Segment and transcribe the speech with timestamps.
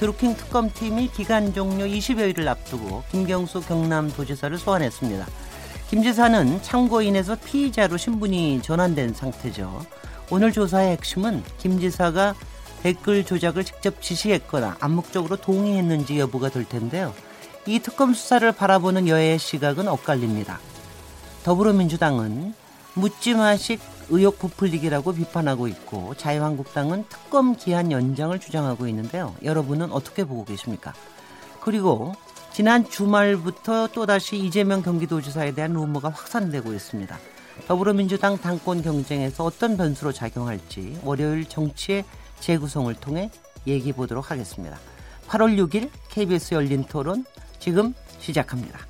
[0.00, 5.26] 드루킹 특검팀이 기간 종료 20여일을 앞두고 김경수 경남도지사를 소환했습니다.
[5.90, 9.84] 김 지사는 참고인에서 피의자로 신분이 전환된 상태죠.
[10.30, 12.34] 오늘 조사의 핵심은 김 지사가
[12.82, 17.12] 댓글 조작을 직접 지시했거나 암묵적으로 동의했는지 여부가 될 텐데요.
[17.66, 20.60] 이 특검 수사를 바라보는 여야의 시각은 엇갈립니다.
[21.44, 22.54] 더불어민주당은
[22.94, 23.80] 묻지마식
[24.10, 29.34] 의혹 부풀리기라고 비판하고 있고 자유한국당은 특검 기한 연장을 주장하고 있는데요.
[29.42, 30.92] 여러분은 어떻게 보고 계십니까?
[31.60, 32.14] 그리고
[32.52, 37.18] 지난 주말부터 또다시 이재명 경기도지사에 대한 루머가 확산되고 있습니다.
[37.68, 42.04] 더불어민주당 당권 경쟁에서 어떤 변수로 작용할지 월요일 정치의
[42.40, 43.30] 재구성을 통해
[43.66, 44.78] 얘기해 보도록 하겠습니다.
[45.28, 47.24] 8월 6일 KBS 열린 토론
[47.60, 48.89] 지금 시작합니다.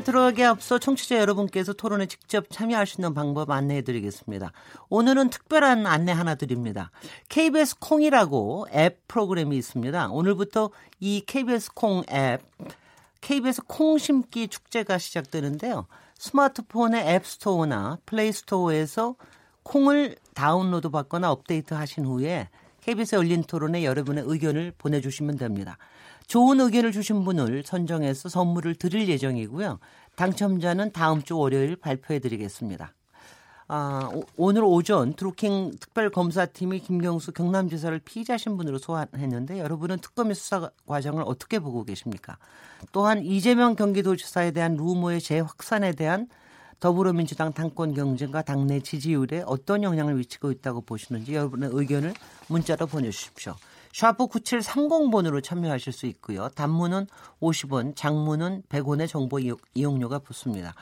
[0.00, 4.52] 들어가기 앞서 청취자 여러분께서 토론에 직접 참여할 수 있는 방법 안내해 드리겠습니다.
[4.88, 6.90] 오늘은 특별한 안내 하나 드립니다.
[7.28, 10.10] KBS 콩이라고 앱 프로그램이 있습니다.
[10.10, 10.70] 오늘부터
[11.00, 12.42] 이 KBS 콩 앱,
[13.20, 15.86] KBS 콩 심기 축제가 시작되는데요.
[16.18, 19.14] 스마트폰의 앱스토어나 플레이스토어에서
[19.62, 22.48] 콩을 다운로드 받거나 업데이트 하신 후에
[22.82, 25.76] KBS 열린 토론에 여러분의 의견을 보내주시면 됩니다.
[26.28, 29.78] 좋은 의견을 주신 분을 선정해서 선물을 드릴 예정이고요.
[30.14, 32.92] 당첨자는 다음 주 월요일 발표해 드리겠습니다.
[33.70, 41.22] 아, 오, 늘 오전 드루킹 특별검사팀이 김경수 경남지사를 피의자 신분으로 소환했는데 여러분은 특검의 수사 과정을
[41.26, 42.38] 어떻게 보고 계십니까?
[42.92, 46.28] 또한 이재명 경기도지사에 대한 루머의 재확산에 대한
[46.80, 52.14] 더불어민주당 당권 경쟁과 당내 지지율에 어떤 영향을 미치고 있다고 보시는지 여러분의 의견을
[52.48, 53.54] 문자로 보내주십시오.
[53.92, 56.48] 샤프 9730번으로 참여하실 수 있고요.
[56.50, 57.06] 단문은
[57.40, 59.38] 50원, 장문은 100원의 정보
[59.74, 60.74] 이용료가 붙습니다.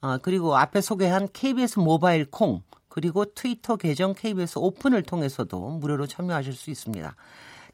[0.00, 6.52] 아, 그리고 앞에 소개한 KBS 모바일 콩 그리고 트위터 계정 KBS 오픈을 통해서도 무료로 참여하실
[6.52, 7.16] 수 있습니다.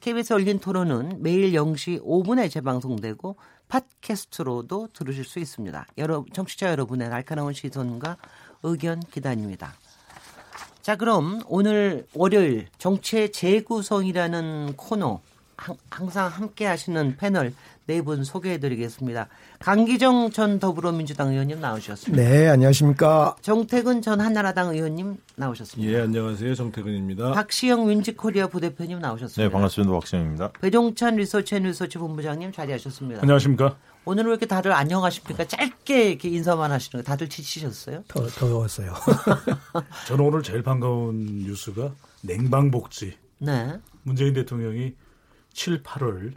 [0.00, 3.36] KBS 열린 토론은 매일 0시 5분에 재방송되고
[3.68, 5.86] 팟캐스트로도 들으실 수 있습니다.
[5.98, 8.16] 여러 청취자 여러분의 날카로운 시선과
[8.62, 9.74] 의견 기다립니다.
[10.90, 15.20] 자, 그럼 오늘 월요일 정치의 재구성이라는 코너
[15.88, 17.54] 항상 함께 하시는 패널
[17.90, 19.26] 네 분 소개해 드리겠습니다.
[19.58, 22.22] 강기정 전 더불어민주당 의원님 나오셨습니다.
[22.22, 23.34] 네, 안녕하십니까.
[23.42, 25.92] 정태근 전 한나라당 의원님 나오셨습니다.
[25.92, 26.54] 예, 안녕하세요.
[26.54, 27.32] 정태근입니다.
[27.32, 29.42] 박시영 윈지코리아 부대표님 나오셨습니다.
[29.42, 29.92] 네, 반갑습니다.
[29.92, 30.52] 박시영입니다.
[30.60, 33.22] 배종찬 리서치 앤 리서치 본부장님 자리하셨습니다.
[33.22, 33.76] 안녕하십니까.
[34.04, 35.46] 오늘은 왜 이렇게 다들 안녕하십니까?
[35.48, 38.04] 짧게 이렇게 인사만 하시는 거 다들 지치셨어요?
[38.06, 38.94] 더, 더웠어요.
[40.06, 41.90] 저는 오늘 제일 반가운 뉴스가
[42.22, 43.16] 냉방복지.
[43.38, 43.72] 네.
[44.04, 44.94] 문재인 대통령이
[45.52, 46.32] 7, 8월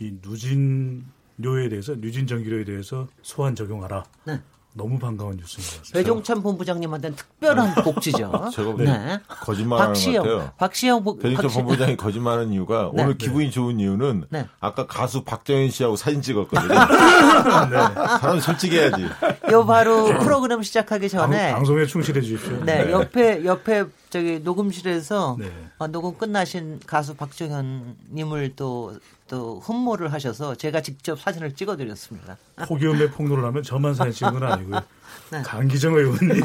[0.00, 4.04] 이 누진료에 대해서 누진 전기료에 대해서 소환 적용하라.
[4.24, 4.40] 네.
[4.74, 5.98] 너무 반가운 뉴스인 것 같습니다.
[5.98, 8.30] 배종찬 본부장님한테는 특별한 복지죠.
[8.54, 9.18] 제가 네.
[9.28, 10.52] 거짓말하는 것 같아요.
[10.56, 13.02] 박시영 복, 배종찬 본부장이 거짓말하는 이유가 네.
[13.02, 14.46] 오늘 기분이 좋은 이유는 네.
[14.60, 16.68] 아까 가수 박정현 씨하고 사진 찍었거든요.
[17.70, 17.76] 네.
[18.20, 19.08] 사람 솔직해야지.
[19.50, 22.64] 요 바로 프로그램 시작하기 전에 방, 송에 충실해 주십시오.
[22.64, 25.52] 네, 네, 옆에 옆에 저기 녹음실에서 네.
[25.78, 32.38] 어, 녹음 끝나신 가수 박정현님을 또, 또 흠모를 하셔서 제가 직접 사진을 찍어드렸습니다.
[32.66, 34.82] 폭염에 폭로를 하면 저만 사진 찍은 건 아니고요.
[35.30, 35.42] 네.
[35.42, 36.42] 강기정 의원님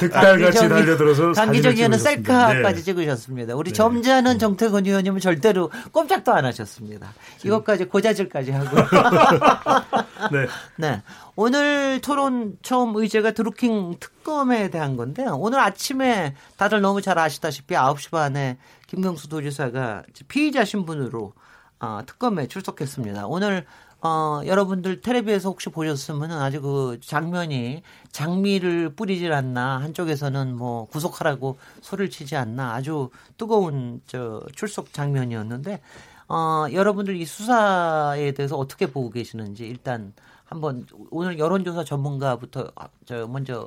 [0.00, 2.82] 득달같이 달려들어서 강기정 의원은 셀카까지 네.
[2.82, 3.54] 찍으셨습니다.
[3.54, 3.74] 우리 네.
[3.74, 7.12] 점잖은 정태건 의원님은 절대로 꼼짝도 안 하셨습니다.
[7.44, 8.76] 이것까지 고자질까지 하고.
[10.32, 10.46] 네.
[10.76, 11.02] 네.
[11.36, 15.36] 오늘 토론 처음 의제가 드루킹 특검에 대한 건데요.
[15.38, 21.32] 오늘 아침에 다들 너무 잘 아시다시피 9시 반에 김경수 도지사가 피의자 신분으로
[21.80, 23.26] 어, 특검에 출석했습니다.
[23.26, 23.64] 오늘
[24.02, 27.82] 어, 여러분들 텔레비에서 혹시 보셨으면 아주 그 장면이
[28.12, 35.80] 장미를 뿌리질 않나 한쪽에서는 뭐 구속하라고 소리를 치지 않나 아주 뜨거운 저 출석 장면이었는데
[36.28, 40.14] 어, 여러분들 이 수사에 대해서 어떻게 보고 계시는지 일단
[40.44, 43.66] 한번 오늘 여론조사 전문가부터 아, 저 먼저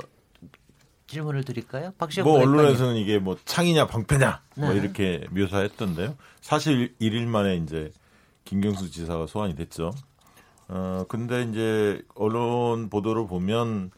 [1.08, 1.94] 질문을 드릴까요?
[1.98, 2.40] 박시영 뭐.
[2.42, 4.80] 언론에서는 이게 뭐 창이냐 방패냐 뭐 네.
[4.80, 6.16] 이렇게 묘사했던데요.
[6.42, 7.92] 사실 1일 만에 이제
[8.46, 9.94] 김경수 지사가 소환이 됐죠.
[10.76, 13.92] 어 근데 이제 언론 보도를 보면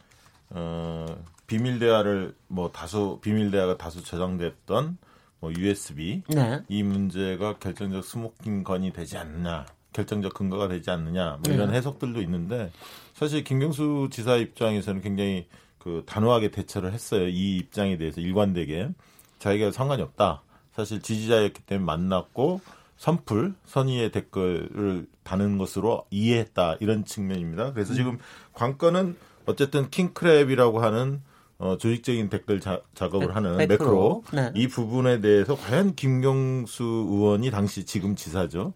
[0.50, 1.06] 어
[1.46, 4.98] 비밀 대화를 뭐 다수 비밀 대화가 다수 저장됐던
[5.40, 6.60] 뭐 USB 네.
[6.68, 9.64] 이 문제가 결정적 smoking gun이 되지 않느냐,
[9.94, 11.78] 결정적 근거가 되지 않느냐, 뭐 이런 네.
[11.78, 12.70] 해석들도 있는데
[13.14, 15.46] 사실 김경수 지사 입장에서는 굉장히
[15.78, 17.26] 그 단호하게 대처를 했어요.
[17.26, 18.90] 이 입장에 대해서 일관되게
[19.38, 20.42] 자기가 상관이 없다.
[20.74, 22.60] 사실 지지자였기 때문에 만났고
[22.96, 27.72] 선풀 선의의 댓글을 다는 것으로 이해했다 이런 측면입니다.
[27.72, 28.18] 그래서 지금
[28.54, 29.16] 관건은
[29.46, 31.20] 어쨌든 킹크랩이라고 하는
[31.58, 33.66] 어, 조직적인 댓글 자, 작업을 매- 하는 매크로.
[33.66, 34.52] 매크로, 네.
[34.54, 38.74] 이 부분에 대해서 과연 김경수 의원이 당시 지금 지사죠.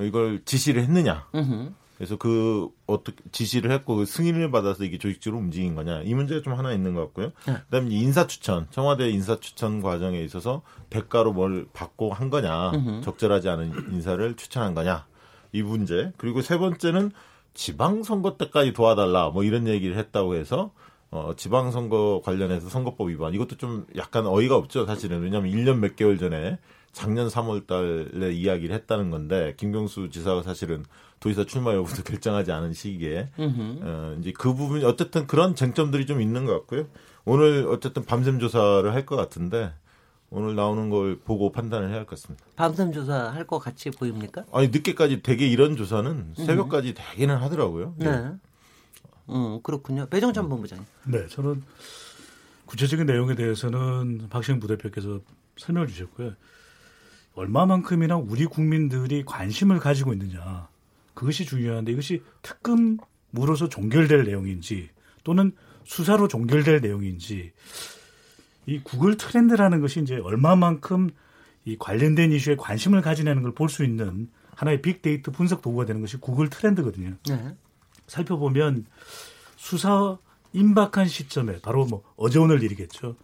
[0.00, 1.26] 이걸 지시를 했느냐.
[1.34, 1.70] 음흠.
[1.96, 6.52] 그래서 그 어떻게 지시를 했고 그 승인을 받아서 이게 조직적으로 움직인 거냐 이 문제가 좀
[6.54, 7.32] 하나 있는 것 같고요.
[7.46, 7.54] 네.
[7.70, 13.00] 그다음에 인사 추천 청와대 인사 추천 과정에 있어서 대가로 뭘 받고 한 거냐 음흠.
[13.02, 15.06] 적절하지 않은 인사를 추천한 거냐
[15.52, 17.12] 이 문제 그리고 세 번째는
[17.54, 20.72] 지방선거 때까지 도와달라 뭐 이런 얘기를 했다고 해서
[21.10, 26.18] 어, 지방선거 관련해서 선거법 위반 이것도 좀 약간 어이가 없죠 사실은 왜냐하면 1년 몇 개월
[26.18, 26.58] 전에
[26.96, 30.82] 작년 3월 달에 이야기를 했다는 건데 김경수 지사가 사실은
[31.20, 33.78] 도지사 출마 여부도 결정하지 않은 시기에 음흠.
[33.82, 36.86] 어, 이제 그 부분이 어쨌든 그런 쟁점들이 좀 있는 것 같고요.
[37.26, 39.74] 오늘 어쨌든 밤샘 조사를 할 것 같은데
[40.30, 42.42] 오늘 나오는 걸 보고 판단을 해야 할 것 같습니다.
[42.56, 44.44] 밤샘 조사 할 것 같이 보입니까?
[44.50, 47.94] 아니 늦게까지 되게 이런 조사는 새벽까지 되기는 하더라고요.
[47.98, 48.30] 네.
[49.28, 50.06] 음, 그렇군요.
[50.06, 50.86] 배정찬 본부장님.
[51.08, 51.62] 네, 저는
[52.64, 55.20] 구체적인 내용에 대해서는 박시영 부대표께서
[55.58, 56.32] 설명을 주셨고요.
[57.36, 60.68] 얼마만큼이나 우리 국민들이 관심을 가지고 있느냐.
[61.14, 64.90] 그것이 중요한데 이것이 특검으로서 종결될 내용인지
[65.22, 65.52] 또는
[65.84, 67.52] 수사로 종결될 내용인지
[68.66, 71.10] 이 구글 트렌드라는 것이 이제 얼마만큼
[71.64, 76.16] 이 관련된 이슈에 관심을 가지는 걸 볼 수 있는 하나의 빅데이터 분석 도구가 되는 것이
[76.16, 77.16] 구글 트렌드거든요.
[77.28, 77.56] 네.
[78.06, 78.86] 살펴보면
[79.56, 80.18] 수사
[80.52, 83.16] 임박한 시점에 바로 뭐 어제 오늘 일이겠죠.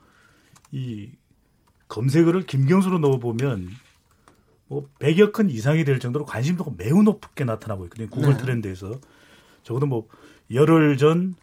[0.72, 1.10] 이
[1.88, 3.70] 검색어를 김경수로 넣어보면 뭐
[4.98, 8.08] 100여 건 이상이 될 정도로 관심도가 매우 높게 나타나고 있거든요.
[8.08, 8.36] 구글 네.
[8.38, 9.00] 트렌드에서.
[9.62, 10.08] 적어도 뭐
[10.52, 11.34] 열흘 전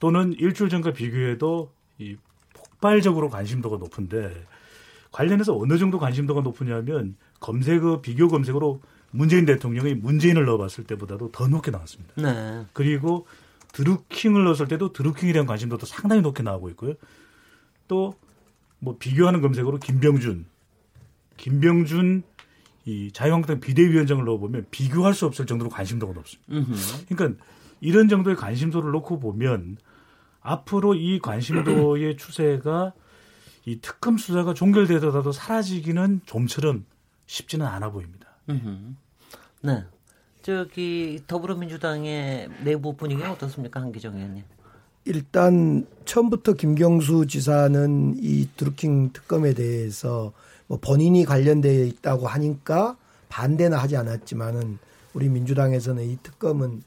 [0.00, 2.16] 또는 일주일 전과 비교해도 이
[2.54, 4.32] 폭발적으로 관심도가 높은데
[5.12, 8.80] 관련해서 어느 정도 관심도가 높으냐면 검색어 비교 검색어로
[9.10, 12.14] 문재인 대통령이 문재인을 넣어봤을 때보다도 더 높게 나왔습니다.
[12.16, 12.66] 네.
[12.72, 13.26] 그리고
[13.72, 16.94] 드루킹을 넣었을 때도 드루킹에 대한 관심도도 상당히 높게 나오고 있고요.
[17.86, 18.14] 또
[18.80, 20.46] 뭐 비교하는 검색어로 김병준,
[21.36, 22.22] 김병준
[22.88, 26.50] 이 자유한국당 비대위원장을 넣어보면 비교할 수 없을 정도로 관심도가 높습니다.
[26.50, 27.04] 음흠.
[27.08, 27.44] 그러니까
[27.82, 29.76] 이런 정도의 관심도를 놓고 보면
[30.40, 32.94] 앞으로 이 관심도의 추세가
[33.66, 36.86] 이 특검 수사가 종결되더라도 사라지기는 좀처럼
[37.26, 38.26] 쉽지는 않아 보입니다.
[38.48, 38.94] 음흠.
[39.64, 39.84] 네.
[40.40, 44.44] 저기 더불어민주당의 내부 분위기는 어떻습니까, 한기정 의원님?
[45.04, 50.32] 일단 처음부터 김경수 지사는 이 드루킹 특검에 대해서
[50.68, 52.96] 뭐 본인이 관련되어 있다고 하니까
[53.28, 54.78] 반대는 하지 않았지만은
[55.14, 56.82] 우리 민주당에서는 이 특검은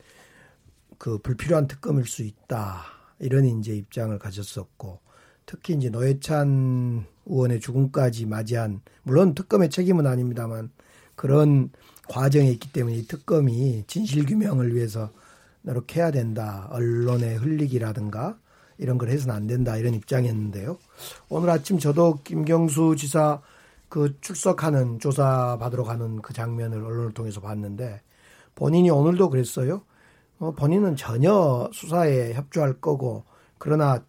[0.98, 2.84] 그 불필요한 특검일 수 있다
[3.20, 5.00] 이런 이제 입장을 가졌었고
[5.46, 10.70] 특히 이제 노회찬 의원의 죽음까지 맞이한 물론 특검의 책임은 아닙니다만
[11.16, 11.70] 그런
[12.08, 15.12] 과정에 있기 때문에 이 특검이 진실 규명을 위해서
[15.62, 16.68] 노력해야 된다.
[16.72, 18.38] 언론의 흘리기라든가
[18.78, 19.78] 이런 걸 해서는 안 된다.
[19.78, 20.78] 이런 입장이었는데요.
[21.30, 23.42] 오늘 아침 저도 김경수 지사
[23.92, 28.02] 그 출석하는 조사 받으러 가는 그 장면을 언론을 통해서 봤는데
[28.56, 29.84] 본인이 오늘도 그랬어요.
[30.40, 33.26] 어, 본인은 전혀 수사에 협조할 거고
[33.58, 34.04] 그러나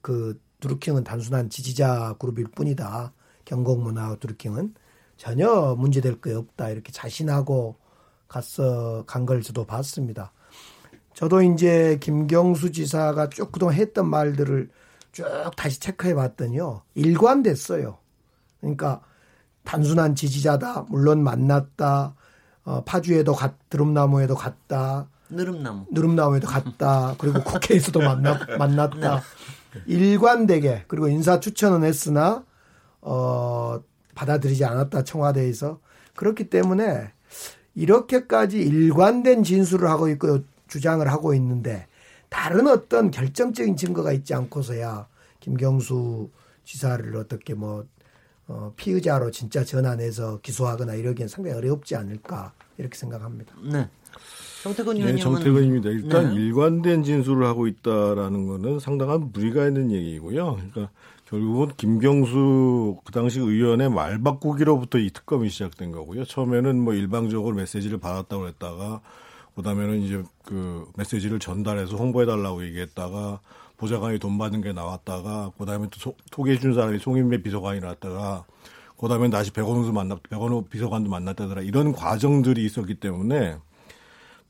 [0.00, 3.12] 그 드루킹은 단순한 지지자 그룹일 뿐이다.
[3.44, 4.74] 경공문화 드루킹은
[5.16, 6.70] 전혀 문제될 게 없다.
[6.70, 7.76] 이렇게 자신하고
[8.28, 10.32] 갔어 간 걸 저도 봤습니다.
[11.14, 14.70] 저도 이제 김경수 지사가 쭉 그동안 했던 말들을
[15.12, 15.26] 쭉
[15.56, 16.82] 다시 체크해 봤더니요.
[16.94, 17.98] 일관됐어요.
[18.62, 19.02] 그러니까
[19.64, 20.86] 단순한 지지자다.
[20.88, 22.14] 물론 만났다.
[22.64, 25.08] 어, 파주에도 갔, 드럼나무에도 갔다.
[25.28, 25.86] 느릅나무.
[25.90, 27.14] 누름나무에도 갔다.
[27.18, 29.22] 그리고 국회에서도 만나, 만났다.
[29.86, 32.44] 일관되게 그리고 인사 추천은 했으나
[33.00, 33.80] 어
[34.14, 35.80] 받아들이지 않았다 청와대에서
[36.14, 37.10] 그렇기 때문에
[37.74, 41.86] 이렇게까지 일관된 진술을 하고 있고 주장을 하고 있는데
[42.28, 45.08] 다른 어떤 결정적인 증거가 있지 않고서야
[45.40, 46.30] 김경수
[46.64, 47.86] 지사를 어떻게 뭐
[48.52, 53.54] 어, 피의자로 진짜 전환해서 기소하거나 이러기엔 상당히 어렵지 않을까 이렇게 생각합니다.
[53.64, 53.88] 네.
[54.62, 55.88] 정태근 네, 의원님은 정태근입니다.
[55.88, 56.34] 일단 네.
[56.34, 60.56] 일관된 진술을 하고 있다라는 거는 상당한 무리가 있는 얘기고요.
[60.56, 60.90] 그러니까
[61.24, 66.26] 결국은 김경수 그 당시 의원의 말 바꾸기로부터 이 특검이 시작된 거고요.
[66.26, 69.00] 처음에는 뭐 일방적으로 메시지를 받았다고 했다가
[69.56, 73.40] 그다음에는 이제 그 메시지를 전달해서 홍보해 달라고 얘기했다가
[73.82, 78.44] 보좌관이 돈 받은 게 나왔다가 그다음에 또 소개해 준 사람이 송인배 비서관이 나왔다가
[78.96, 83.56] 그다음에 다시 백원우 만났 백원우 비서관도 만났다더라 이런 과정들이 있었기 때문에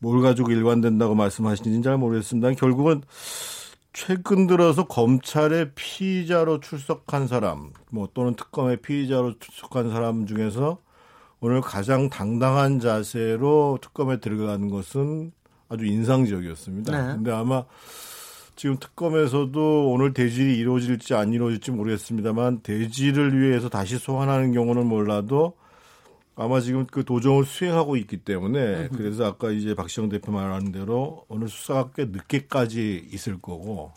[0.01, 2.53] 뭘 가지고 일관된다고 말씀하시는지는 잘 모르겠습니다.
[2.53, 3.03] 결국은
[3.95, 10.79] 최근 들어서 검찰의 피의자로 출석한 사람, 뭐 또는 특검의 피의자로 출석한 사람 중에서
[11.41, 15.33] 오늘 가장 당당한 자세로 특검에 들어가는 것은
[15.71, 16.93] 아주 인상적이었습니다.
[16.93, 17.15] 네.
[17.15, 17.65] 근데 아마
[18.63, 25.55] 지금 특검에서도 오늘 대질이 이루어질지 안 이루어질지 모르겠습니다만 대질을 위해서 다시 소환하는 경우는 몰라도
[26.37, 31.49] 아마 지금 그 도정을 수행하고 있기 때문에 그래서 아까 이제 박시영 대표 말하는 대로 오늘
[31.49, 33.91] 수사가 꽤 늦게까지 있을 거고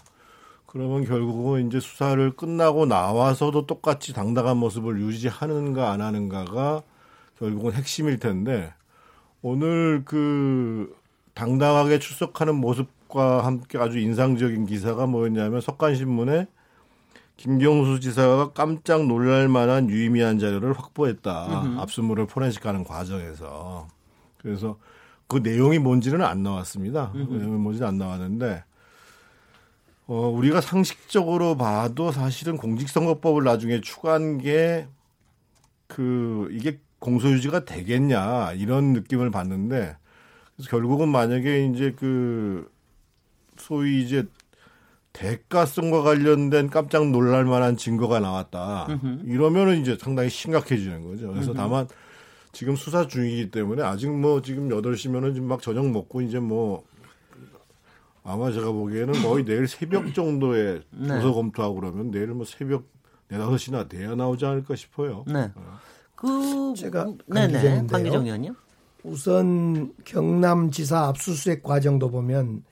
[0.65, 6.81] 그러면 결국은 이제 수사를 끝나고 나와서도 똑같이 당당한 모습을 유지하는가 안 하는가가
[7.37, 8.73] 결국은 핵심일 텐데
[9.43, 10.91] 오늘 그
[11.35, 16.47] 당당하게 출석하는 모습 과 함께 아주 인상적인 기사가 뭐였냐면 석간신문에
[17.37, 21.47] 김경수 지사가 깜짝 놀랄 만한 유의미한 자료를 확보했다.
[21.79, 23.87] 압수물을 포렌식하는 과정에서.
[24.37, 24.77] 그래서
[25.27, 27.11] 그 내용이 뭔지는 안 나왔습니다.
[27.37, 28.63] 내용이 뭔지는 안 나왔는데,
[30.07, 34.87] 어, 우리가 상식적으로 봐도 사실은 공직선거법을 나중에 추가한 게,
[35.87, 39.95] 그, 이게 공소유지가 되겠냐, 이런 느낌을 받는데,
[40.55, 42.69] 그래서 결국은 만약에 이제 그,
[43.57, 44.25] 소위 이제
[45.13, 48.87] 대가성과 관련된 깜짝 놀랄 만한 증거가 나왔다.
[49.25, 51.31] 이러면은 이제 상당히 심각해지는 거죠.
[51.31, 51.87] 그래서 다만
[52.51, 56.83] 지금 수사 중이기 때문에 아직 뭐 지금 8시면은 지금 막 저녁 먹고 이제 뭐
[58.23, 61.07] 아마 제가 보기에는 거의 내일 새벽 정도에 네.
[61.07, 62.85] 조서 검토하고 그러면 내일 뭐 새벽
[63.29, 65.23] 4, 5시나 돼야 나오지 않을까 싶어요.
[65.27, 65.51] 네.
[66.15, 67.87] 그 제가 네네 강기정인데요.
[67.87, 68.55] 강기정 의원님.
[69.03, 72.63] 우선 경남지사 압수수색 과정도 보면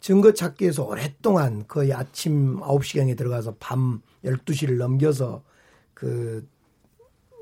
[0.00, 5.42] 증거 찾기 위해서 오랫동안 거의 아침 9시경에 들어가서 밤 12시를 넘겨서
[5.94, 6.46] 그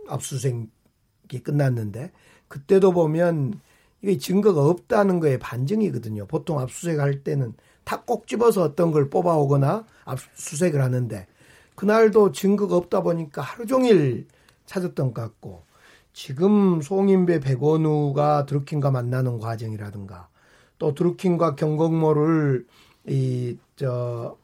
[0.09, 2.13] 압수수색이 끝났는데
[2.49, 3.61] 그때도 보면
[4.03, 6.27] 이게 증거가 없다는 거에 반증이거든요.
[6.27, 11.27] 보통 압수수색 할 때는 다꼭 집어서 어떤 걸 뽑아오거나 압수수색을 하는데
[11.75, 14.27] 그날도 증거가 없다 보니까 하루 종일
[14.65, 15.65] 찾았던 것 같고
[16.13, 20.29] 지금 송인배 백원우가 드루킹과 만나는 과정이라든가
[20.79, 22.67] 또 드루킹과 경공모를
[23.09, 24.37] 이 저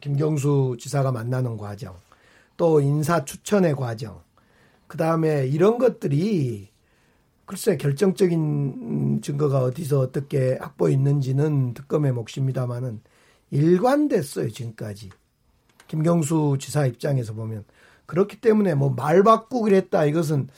[0.00, 1.96] 김경수 지사가 만나는 과정
[2.58, 4.20] 또 인사 추천의 과정
[4.86, 6.68] 그 다음에 이런 것들이
[7.46, 13.00] 글쎄 결정적인 증거가 어디서 어떻게 확보했는지는 특검의 몫입니다만은
[13.50, 15.08] 일관됐어요 지금까지.
[15.86, 17.64] 김경수 지사 입장에서 보면.
[18.04, 20.04] 그렇기 때문에 뭐 말 바꾸기를 했다.
[20.04, 20.48] 이것은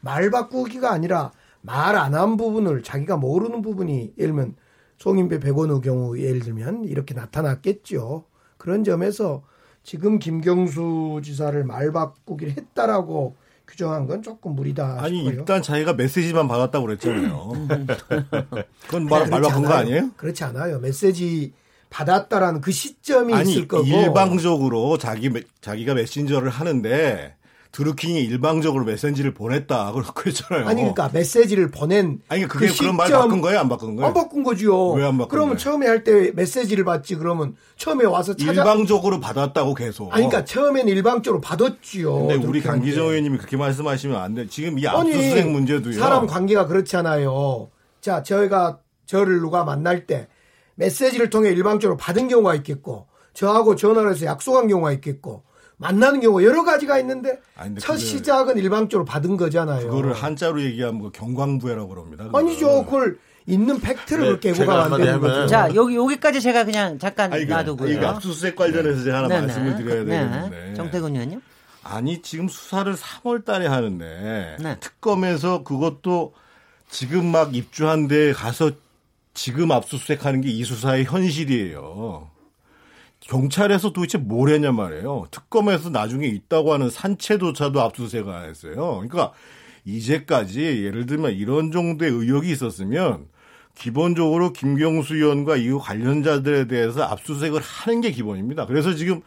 [0.00, 1.30] 말 바꾸기가 아니라
[1.62, 4.54] 말 안 한 부분을 자기가 모르는 부분이 예를 들면
[4.98, 8.24] 송인배 백원우 경우 예를 들면 이렇게 나타났겠죠.
[8.56, 9.42] 그런 점에서
[9.82, 13.36] 지금 김경수 지사를 말 바꾸기를 했다라고
[13.66, 15.38] 규정한 건 조금 무리다 아니 싶어요.
[15.38, 17.52] 일단 자기가 메시지만 받았다고 그랬잖아요.
[18.86, 19.72] 그건 말, 말 바꾼 거.
[19.72, 20.10] 아니에요?
[20.16, 20.80] 그렇지 않아요.
[20.80, 21.52] 메시지
[21.88, 27.36] 받았다라는 그 시점이 아니 있을 거고 일방적으로 자기 메- 자기가 메신저를 하는데
[27.72, 30.66] 드루킹이 일방적으로 메시지를 보냈다 그렇고 했잖아요.
[30.66, 34.08] 아니 그러니까 메시지를 보낸 아니 그게 그 그런 말 시점- 바꾼 거예요, 안 바꾼 거예요?
[34.08, 34.90] 안 바꾼 거지요.
[34.92, 35.58] 왜 안 바꾼 그러면 거예요?
[35.58, 40.12] 처음에 할 때 메시지를 받지 그러면 처음에 와서 찾아 일방적으로 받았다고 계속.
[40.12, 42.26] 아니 그러니까 처음엔 일방적으로 받았지요.
[42.26, 43.06] 근데 우리 강기정.
[43.06, 44.46] 의원님이 그렇게 말씀하시면 안 돼.
[44.48, 45.92] 지금 이 압수수색 문제도요.
[45.98, 47.70] 사람 관계가 그렇잖아요.
[48.00, 50.26] 자, 저희가 저를 누가 만날 때
[50.74, 55.44] 메시지를 통해 일방적으로 받은 경우가 있겠고 저하고 전화를 해서 약속한 경우가 있겠고
[55.80, 59.88] 만나는 경우가 여러 가지가 있는데 아니, 근데 첫 시작은 일방적으로 받은 거잖아요.
[59.88, 62.24] 그거를 한자로 얘기하면 그 경광부회라고 그럽니다.
[62.24, 62.46] 그거를.
[62.48, 62.84] 아니죠.
[62.84, 65.46] 그걸 있는 팩트를 네, 제가 해고가 안 되는 거죠.
[65.46, 67.92] 자 여기 여기까지 제가 그냥 잠깐 아니, 그- 놔두고요.
[67.92, 69.40] 이거 압수수색 관련해서 제가 하나 네네.
[69.46, 70.10] 말씀을 드려야 네.
[70.10, 70.74] 되겠는데.
[70.74, 71.40] 정태근 의원님.
[71.82, 74.76] 아니 지금 수사를 3월 달에 하는데 네.
[74.80, 76.34] 특검에서 그것도
[76.90, 78.70] 지금 막 입주한 데 가서
[79.32, 82.28] 지금 압수수색하는 게 이 수사의 현실이에요.
[83.20, 85.26] 경찰에서 도대체 뭘 했냐 말이에요.
[85.30, 88.74] 특검에서 나중에 있다고 하는 산채조차도 압수수색을 안 했어요.
[88.74, 89.32] 그러니까
[89.84, 93.26] 이제까지 예를 들면 이런 정도의 의혹이 있었으면
[93.74, 98.66] 기본적으로 김경수 의원과 이후 관련자들에 대해서 압수수색을 하는 게 기본입니다.
[98.66, 99.22] 그래서 지금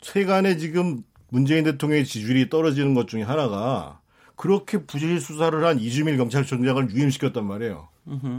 [0.00, 4.00] 최근에 지금 문재인 대통령의 지지율이 떨어지는 것 중에 하나가
[4.36, 7.88] 그렇게 부실 수사를 한 이주밀 경찰청장을 유임시켰단 말이에요.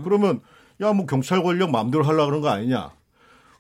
[0.04, 0.42] 그러면
[0.82, 2.92] 야 뭐 경찰 권력 마음대로 하려 그런 거 아니냐.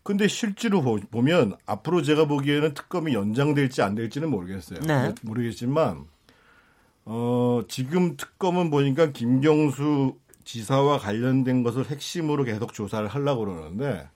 [0.10, 4.80] 근데 실제로 보, 보면 앞으로 제가 보기에는 특검이 연장될지 안 될지는 모르겠어요.
[4.80, 5.14] 네.
[5.22, 6.06] 모르겠지만
[7.06, 14.10] 어 지금 특검은 보니까 김경수 지사와 관련된 것을 핵심으로 계속 조사를 하려고 그러는데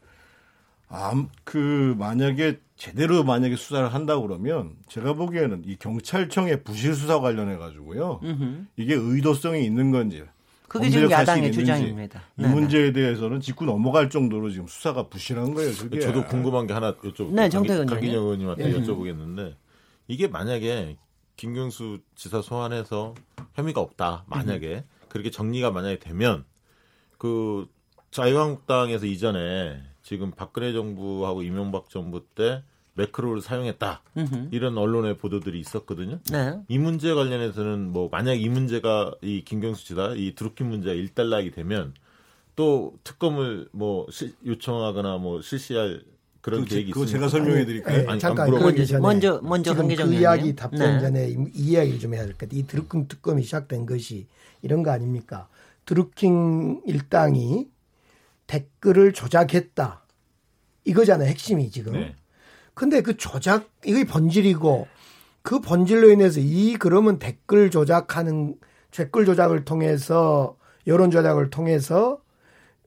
[0.89, 7.19] 아, 그 만약에 제대로 만약에 수사를 한다 고 그러면 제가 보기에는 이 경찰청의 부실 수사
[7.19, 8.19] 관련해 가지고요.
[8.77, 10.23] 이게 의도성이 있는 건지
[10.73, 12.19] 그게 지금 야당의 주장입니다.
[12.37, 12.53] 이 네네.
[12.53, 15.71] 문제에 대해서는 짚고 넘어갈 정도로 지금 수사가 부실한 거예요.
[15.75, 15.99] 그게.
[15.99, 18.09] 저도 궁금한 게 하나 여쭤 네, 정태근 의원님.
[18.11, 18.73] 의원님한테 예.
[18.73, 19.55] 여쭤보겠는데
[20.07, 20.97] 이게 만약에
[21.35, 23.13] 김경수 지사 소환해서
[23.53, 26.43] 혐의가 없다 만약에 그렇게 정리가 만약에 되면
[27.19, 27.67] 그
[28.09, 32.63] 자유한국당에서 이전에 지금 박근혜 정부하고 이명박 정부 때
[32.95, 34.01] 매크로를 사용했다
[34.51, 36.19] 이런 언론의 보도들이 있었거든요.
[36.31, 36.59] 네.
[36.67, 41.93] 이 문제 관련해서는 뭐 만약 이 문제가 이 김경수 지사 이 드루킹 문제가 일단락이 되면
[42.55, 46.03] 또 특검을 뭐 시- 요청하거나 뭐 실시할
[46.41, 47.27] 그런 그거, 제- 계획이 그거 있습니까?
[47.29, 47.97] 제가 설명해 드릴까요?
[48.03, 48.47] 네, 아니, 잠깐
[48.81, 48.91] 되죠.
[48.93, 49.73] 전에 먼저- 먼저
[50.15, 50.19] 그.
[50.21, 50.99] 이야기 답변 네.
[50.99, 52.59] 전에 이, 이 이야기를 좀 해야 될 것 같아요.
[52.59, 54.27] 이 드루킹 특검이 시작된 것이
[54.61, 55.47] 이런 거 아닙니까?
[55.85, 57.67] 드루킹 일당이
[58.45, 60.03] 댓글을 조작했다.
[60.85, 61.27] 이거잖아요.
[61.29, 61.93] 핵심이 지금.
[61.93, 62.15] 네.
[62.73, 64.87] 근데 그 조작 이게 번질이고
[65.41, 68.55] 그 번질로 인해서 이 그러면 댓글 조작하는
[68.91, 70.55] 댓글 조작을 통해서
[70.87, 72.19] 여론 조작을 통해서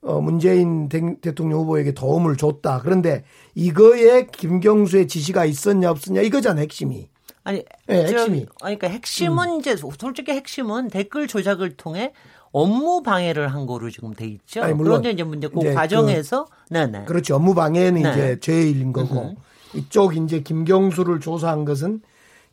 [0.02, 2.80] 어 문재인 대- 대통령 후보에게 도움을 줬다.
[2.82, 3.24] 그런데
[3.54, 7.08] 이거에 김경수의 지시가 있었냐 없었냐 이거잖아 핵심이.
[7.44, 8.38] 아니, 네, 저- 핵심이.
[8.60, 12.12] 아니, 그러니까 핵심은 이제 솔직히 핵심은 댓글 조작을 통해
[12.52, 14.62] 업무 방해를 한 거로 지금 돼 있죠.
[14.62, 17.04] 아니, 물론 그런데 이제 문제 그 이제 과정에서 네네.
[17.04, 17.36] 그렇죠.
[17.36, 18.10] 업무 방해는 네.
[18.10, 19.34] 이제 죄일인 거고
[19.74, 22.00] 이쪽 이제 김경수를 조사한 것은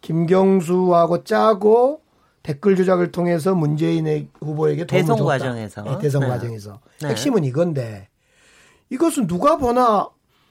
[0.02, 2.02] 김경수하고 짜고
[2.44, 5.28] 댓글 조작을 통해서 문재인의 후보에게 도움을 대선 줬다.
[5.28, 5.84] 과정에서.
[5.84, 6.28] 네, 대선 네.
[6.28, 7.10] 과정에서 네.
[7.10, 8.10] 핵심은 이건데
[8.90, 10.10] 이것은 누가 보나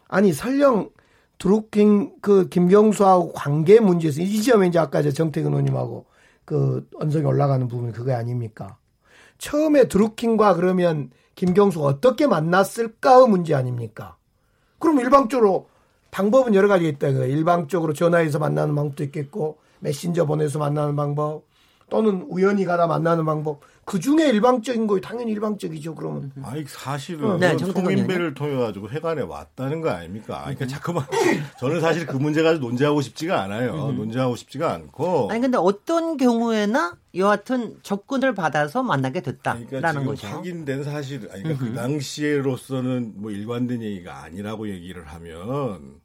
[0.08, 0.90] 아니 설령
[1.38, 6.06] 드루킹 그 김경수하고 관계 문제에서 이 점에 이제 아까 저 정태근 의원님하고
[6.44, 8.78] 그 언성이 올라가는 부분이 그거 아닙니까?
[9.38, 14.16] 처음에 드루킹과 그러면 김경수가 어떻게 만났을까의 문제 아닙니까?
[14.78, 15.66] 그럼 일방적으로
[16.12, 17.10] 방법은 여러 가지 있다.
[17.10, 21.44] 그 일방적으로 전화해서 만나는 방법도 있겠고 메신저 보내서 만나는 방법
[21.88, 25.96] 또는 우연히 가다 만나는 방법 그 중에 일방적인 거 당연히 일방적이죠.
[25.96, 30.40] 그러면 아니 사실은 네, 그 정태근 송인배를 통해 가지고 회관에 왔다는 거 아닙니까?
[30.42, 31.04] 그러니까 자꾸만
[31.58, 33.90] 저는 사실 그 문제 가지고 논쟁하고 싶지가 않아요.
[33.92, 35.30] 논쟁하고 싶지가 않고.
[35.32, 40.26] 아니 근데 어떤 경우에나 여하튼 접근을 받아서 만나게 됐다라는 그러니까 지금 거죠.
[40.28, 46.00] 확인된 사실, 아니, 그러니까 그 당시에로서는 뭐 일관된 얘기가 아니라고 얘기를 하면,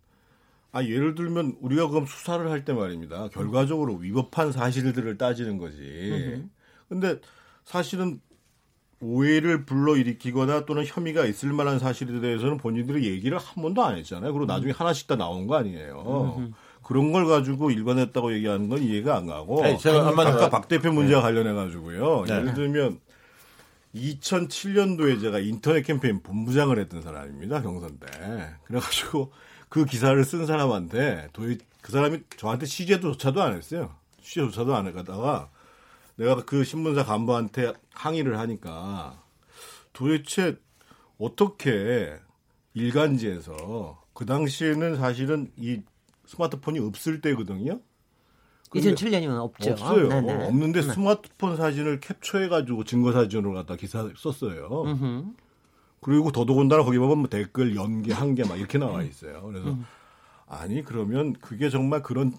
[0.72, 3.30] 아 예를 들면 우리가 그럼 수사를 할 때 말입니다.
[3.30, 6.44] 결과적으로 위법한 사실들을 따지는 거지.
[6.90, 7.20] 근데
[7.78, 8.22] 사실은
[9.02, 14.32] 오해를 불러일으키거나 또는 혐의가 있을 만한 사실에 대해서는 본인들이 얘기를 한 번도 안 했잖아요.
[14.34, 16.52] 그리고 나중에 하나씩 다 나온 거 아니에요.
[16.82, 19.64] 그런 걸 가지고 일관했다고 얘기하는 건 이해가 안 가고.
[19.66, 22.24] 아니, 제가 한마디 아까 더- 박 대표 문제와 관련해 가지고요.
[22.26, 22.36] 네.
[22.36, 23.00] 예를 들면
[23.94, 27.62] 2007년도에 제가 인터넷 캠페인 본부장을 했던 사람입니다.
[27.62, 28.08] 경선 때.
[28.64, 29.34] 그래가지고
[29.68, 33.94] 그 기사를 쓴 사람한테 도대체 그 사람이 저한테 취재조차도 안 했어요.
[34.22, 35.50] 취재조차도 안 해가다가
[36.18, 39.24] 내가 그 신문사 간부한테 항의를 하니까
[39.94, 40.58] 도대체
[41.18, 42.14] 어떻게
[42.74, 45.82] 일간지에서 그 당시에는 사실은 이
[46.26, 47.80] 스마트폰이 없을 때거든요.
[48.70, 49.72] 근데 2007년이면 없죠.
[49.72, 50.10] 없어요.
[50.10, 50.46] 네네.
[50.48, 50.94] 없는데 네.
[50.94, 54.84] 스마트폰 사진을 캡처해가지고 증거 사진으로 갖다 기사 썼어요.
[54.86, 55.24] 음흠.
[56.02, 59.42] 그리고 더더군다나 거기 보면 뭐 댓글 연계 한 개 막 이렇게 나와 있어요.
[59.44, 59.86] 그래서 음.
[60.48, 62.34] 아니 그러면 그게 정말 그런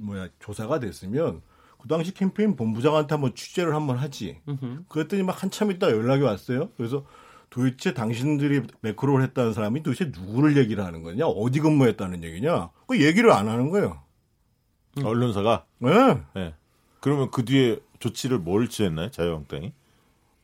[0.00, 1.42] 뭐야 조사가 됐으면
[1.80, 4.40] 그 당시 캠페인 본부장한테 한번 취재를 한번 하지.
[4.88, 6.70] 그랬더니 막 한참 있다 연락이 왔어요.
[6.76, 7.04] 그래서
[7.50, 11.26] 도대체 당신들이 매크로를 했다는 사람이 도대체 누구를 얘기를 하는 거냐?
[11.26, 12.70] 어디 근무했다는 얘기냐?
[12.86, 14.02] 그 얘기를 안 하는 거예요.
[15.02, 15.90] 언론사가 네.
[16.36, 16.54] 예.
[17.00, 19.10] 그러면 그 뒤에 조치를 뭘 취했나요?
[19.10, 19.72] 자유한국당이?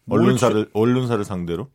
[0.04, 1.68] 뭘 언론사를 언론사를 상대로?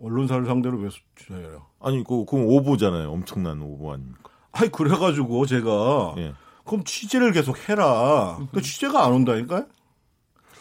[0.00, 1.66] 언론사를 상대로 왜 수쳐요?
[1.80, 3.10] 아니 그 그럼 오보잖아요.
[3.10, 4.30] 엄청난 오보 아닙니까?
[4.52, 6.32] 아니 그래가지고 제가 예.
[6.66, 8.38] 그럼 취재를 계속 해라.
[8.52, 9.66] 그 취재가 안 온다니까요?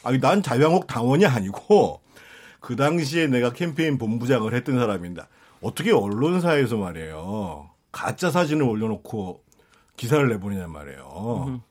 [0.04, 2.02] 아니 난 자유한국 당원이 아니고
[2.60, 5.28] 그 당시에 내가 캠페인 본부장을 했던 사람입니다.
[5.62, 7.70] 어떻게 언론사에서 말이에요.
[7.92, 9.42] 가짜 사진을 올려놓고
[9.98, 11.62] 기사를 내보내냔 말이에요.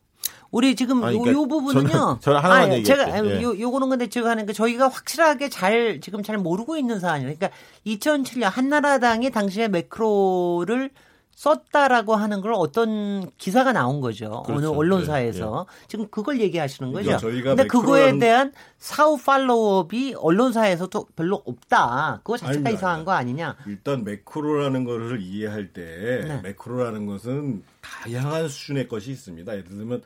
[0.50, 1.88] 우리 지금 아니, 요, 그러니까 요 부분은요.
[1.88, 2.82] 저는- 저는 얘기할게요.
[2.84, 3.42] 제가 예.
[3.42, 7.34] 요 요거는 근데 제가 하는 게 저희가 확실하게 잘 지금 잘 모르고 있는 사안이에요.
[7.34, 7.50] 그러니까
[7.86, 10.90] 2007년 한나라당이 당시에 매크로를
[11.34, 14.44] 썼다라고 하는 걸 어떤 기사가 나온 거죠.
[14.46, 14.72] 어느 그렇죠.
[14.72, 17.18] 언론사에서 지금 그걸 얘기하시는 거죠.
[17.20, 22.20] 근데 그거에 대한 사후 팔로우업이 언론사에서도 별로 없다.
[22.22, 23.04] 그거 자체가 아닙니다, 이상한.
[23.04, 23.56] 거 아니냐?
[23.66, 26.40] 일단 매크로라는 것을 이해할 때 네.
[26.42, 29.52] 매크로라는 것은 다양한 수준의 것이 있습니다.
[29.52, 30.02] 예를 들면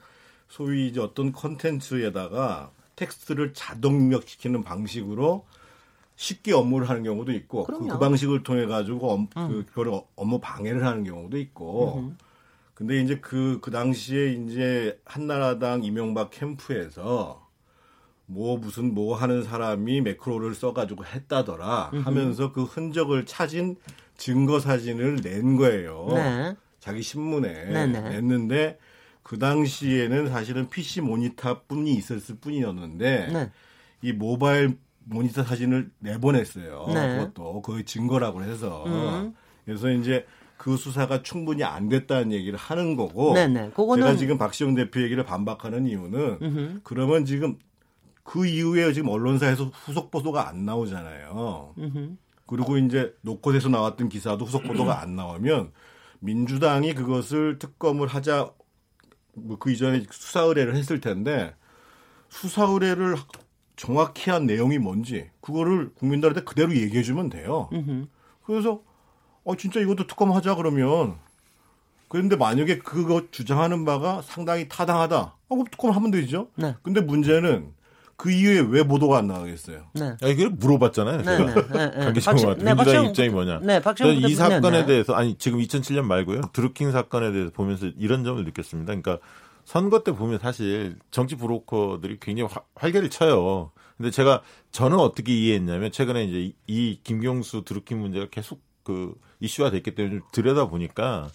[0.48, 5.44] 소위 이제 어떤 컨텐츠에다가 텍스트를 자동 입력시키는 방식으로
[6.18, 7.78] 쉽게 업무를 하는 경우도 있고 그.
[7.78, 12.12] 그 방식을 통해 가지고 업, 그, 그걸 업무 방해를 하는 경우도 있고
[12.74, 17.46] 근데 이제 그, 그 당시에 이제 한나라당 이명박 캠프에서
[18.26, 23.76] 뭐 무슨 뭐 하는 사람이 매크로를 써가지고 했다더라 하면서 그 흔적을 찾은
[24.16, 26.09] 증거 사진을 낸 거예요.
[26.14, 26.57] 네.
[26.81, 28.00] 자기 신문에 네네.
[28.11, 28.78] 냈는데
[29.22, 33.50] 그 당시에는 사실은 PC 모니터뿐이 있었을 뿐이었는데 네.
[34.02, 34.78] 이 모바일
[35.09, 36.87] 모니터 사진을 내보냈어요.
[36.92, 37.18] 네.
[37.18, 39.35] 그것도 거의 증거라고 해서 음.
[39.64, 43.71] 그래서 이제 그 수사가 충분히 안 됐다는 얘기를 하는 거고 네네.
[43.71, 47.59] 그거는 제가 지금 박시영 대표 얘기를 반박하는 이유는 그러면 지금
[48.25, 51.75] 그 이후에 지금 언론사에서 후속 보도가 안 나오잖아요.
[52.47, 55.73] 그리고 이제 노컷에서 나왔던 기사도 후속 보도가 안 나오면
[56.21, 58.53] 민주당이 그것을 특검을 하자
[59.35, 61.55] 뭐 그 이전에 수사 의뢰를 했을 텐데
[62.29, 63.16] 수사 의뢰를
[63.78, 67.70] 정확히 한 내용이 뭔지 그거를 국민들한테 그대로 얘기해 주면 돼요.
[68.44, 68.80] 그래서
[69.44, 71.14] 어 진짜 이것도 특검하자 그러면
[72.08, 75.16] 그런데 만약에 그거 주장하는 바가 상당히 타당하다.
[75.16, 76.48] 어, 그럼 특검하면 되죠.
[76.56, 76.74] 네.
[76.82, 77.72] 근데 문제는
[78.16, 79.84] 그 이후에 왜 보도가 안 나가겠어요?
[79.94, 80.16] 네.
[80.22, 81.18] 아, 이걸 물어봤잖아요.
[81.18, 81.54] 네, 제가.
[81.54, 82.04] 네, 네, 네.
[82.06, 83.60] 강기정 박시- 의원한테 네, 민주당 입장이 뭐냐.
[83.62, 83.80] 네,
[84.26, 84.86] 이 사건에 네.
[84.86, 86.40] 대해서 아니 지금 2007년 말고요.
[86.52, 88.86] 드루킹 사건에 대해서 보면서 이런 점을 느꼈습니다.
[88.86, 89.18] 그러니까
[89.68, 93.70] 선거 때 보면 사실 정치 브로커들이 굉장히 화- 활개를 쳐요.
[93.98, 94.40] 근데 제가
[94.72, 100.14] 저는 어떻게 이해했냐면 최근에 이제 이- 이 김경수 드루킹 문제가 계속 그 이슈화 됐기 때문에
[100.20, 101.28] 좀 들여다 보니까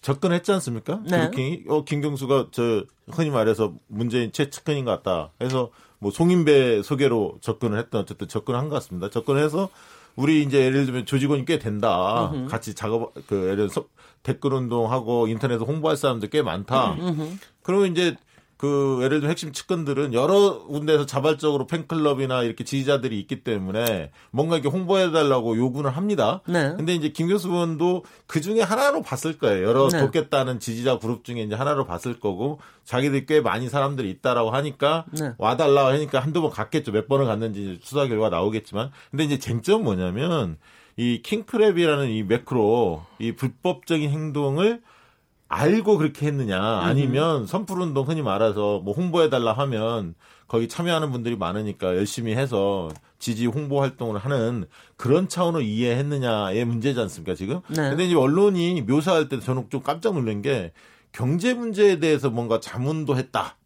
[0.00, 0.96] 접근했지 않습니까?
[1.04, 1.08] 네.
[1.30, 5.30] 드루킹이 어 김경수가 저 흔히 말해서 문재인 최측근인 것 같다.
[5.40, 5.70] 해서
[6.00, 9.10] 뭐 송인배 소개로 접근을 했던 어쨌든 접근을 한것 같습니다.
[9.10, 9.68] 접근해서
[10.16, 12.32] 우리 이제 예를 들면 조직원이 꽤 된다.
[12.48, 13.84] 같이 작업 그 예를 들어서
[14.22, 16.96] 댓글 운동하고 인터넷에 홍보할 사람들 꽤 많다.
[17.66, 18.14] 그러면 이제
[18.56, 24.68] 그 예를 들면 핵심 측근들은 여러 군데에서 자발적으로 팬클럽이나 이렇게 지지자들이 있기 때문에 뭔가 이렇게
[24.68, 26.42] 홍보해 달라고 요구는 합니다.
[26.46, 26.72] 네.
[26.76, 29.66] 근데 이제 김 교수 의원도 그 중에 하나로 봤을 거예요.
[29.66, 29.98] 여러 네.
[29.98, 35.32] 돕겠다는 지지자 그룹 중에 이제 하나로 봤을 거고 자기들이 꽤 많이 사람들이 있다라고 하니까 네.
[35.36, 36.92] 와달라고 하니까 한두 번 갔겠죠.
[36.92, 38.90] 몇 번을 갔는지 수사 결과 나오겠지만.
[39.10, 40.56] 근데 이제 쟁점 은 뭐냐면
[40.96, 44.80] 이 킹크랩이라는 이 매크로 이 불법적인 행동을
[45.48, 50.14] 알고 그렇게 했느냐 아니면 선풀운동 흔히 말해서 뭐 홍보해달라 하면
[50.48, 57.34] 거기 참여하는 분들이 많으니까 열심히 해서 지지 홍보 활동을 하는 그런 차원으로 이해했느냐의 문제지 않습니까
[57.34, 57.60] 지금?
[57.68, 57.76] 네.
[57.90, 60.72] 근데 이제 언론이 묘사할 때 저는 좀 깜짝 놀란 게
[61.12, 63.56] 경제 문제에 대해서 뭔가 자문도 했다.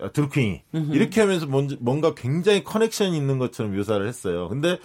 [0.00, 4.48] 어, 드루킹이 이렇게 하면서 뭔- 뭔가 굉장히 커넥션이 있는 것처럼 묘사를 했어요.
[4.48, 4.78] 근데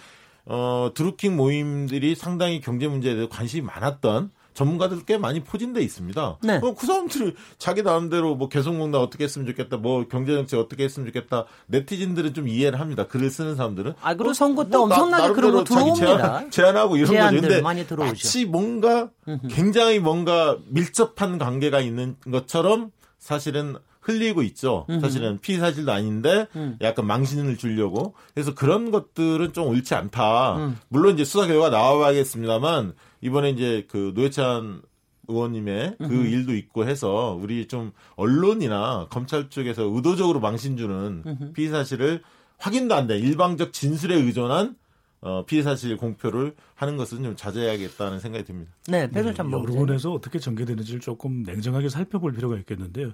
[0.44, 6.38] 어 드루킹 모임들이 상당히 경제 문제에 대해서 관심이 많았던 전문가들 꽤 많이 포진돼 있습니다.
[6.42, 6.56] 네.
[6.62, 11.46] 어, 그 사람들이 자기 나름대로 뭐 개성공단 어떻게 했으면 좋겠다, 뭐 경제정책 어떻게 했으면 좋겠다.
[11.66, 13.06] 네티즌들은 좀 이해를 합니다.
[13.06, 13.94] 글을 쓰는 사람들은.
[14.00, 16.16] 아, 그리고 뭐, 선거 때뭐 나- 엄청나게 그런 거 들어옵니다.
[16.18, 17.40] 제안, 제안 하고 이런 거죠.
[17.40, 18.10] 근데 많이 들어오죠.
[18.12, 19.10] 마치 뭔가
[19.48, 24.84] 굉장히 뭔가 밀접한 관계가 있는 것처럼 사실은 흘리고 있죠.
[25.00, 26.76] 사실은 피의 사실도 아닌데 음.
[26.80, 28.14] 약간 망신을 주려고.
[28.34, 30.56] 그래서 그런 것들은 좀 옳지 않다.
[30.56, 30.76] 음.
[30.88, 34.82] 물론 이제 수사 결과 나와봐야겠습니다만 이번에 이제 그 노회찬
[35.28, 41.22] 의원님의 그 일도 있고 해서 우리 좀 언론이나 검찰 쪽에서 의도적으로 망신 주는
[41.54, 42.22] 피의 사실을
[42.58, 43.18] 확인도 안 돼.
[43.18, 44.76] 일방적 진술에 의존한
[45.20, 48.72] 어, 피해 사실 공표를 하는 것은 좀 자제해야겠다는 생각이 듭니다.
[48.88, 49.72] 네, 백일찬 법.
[49.72, 53.12] 여론에서 어떻게 전개되는지를 조금 냉정하게 살펴볼 필요가 있겠는데요.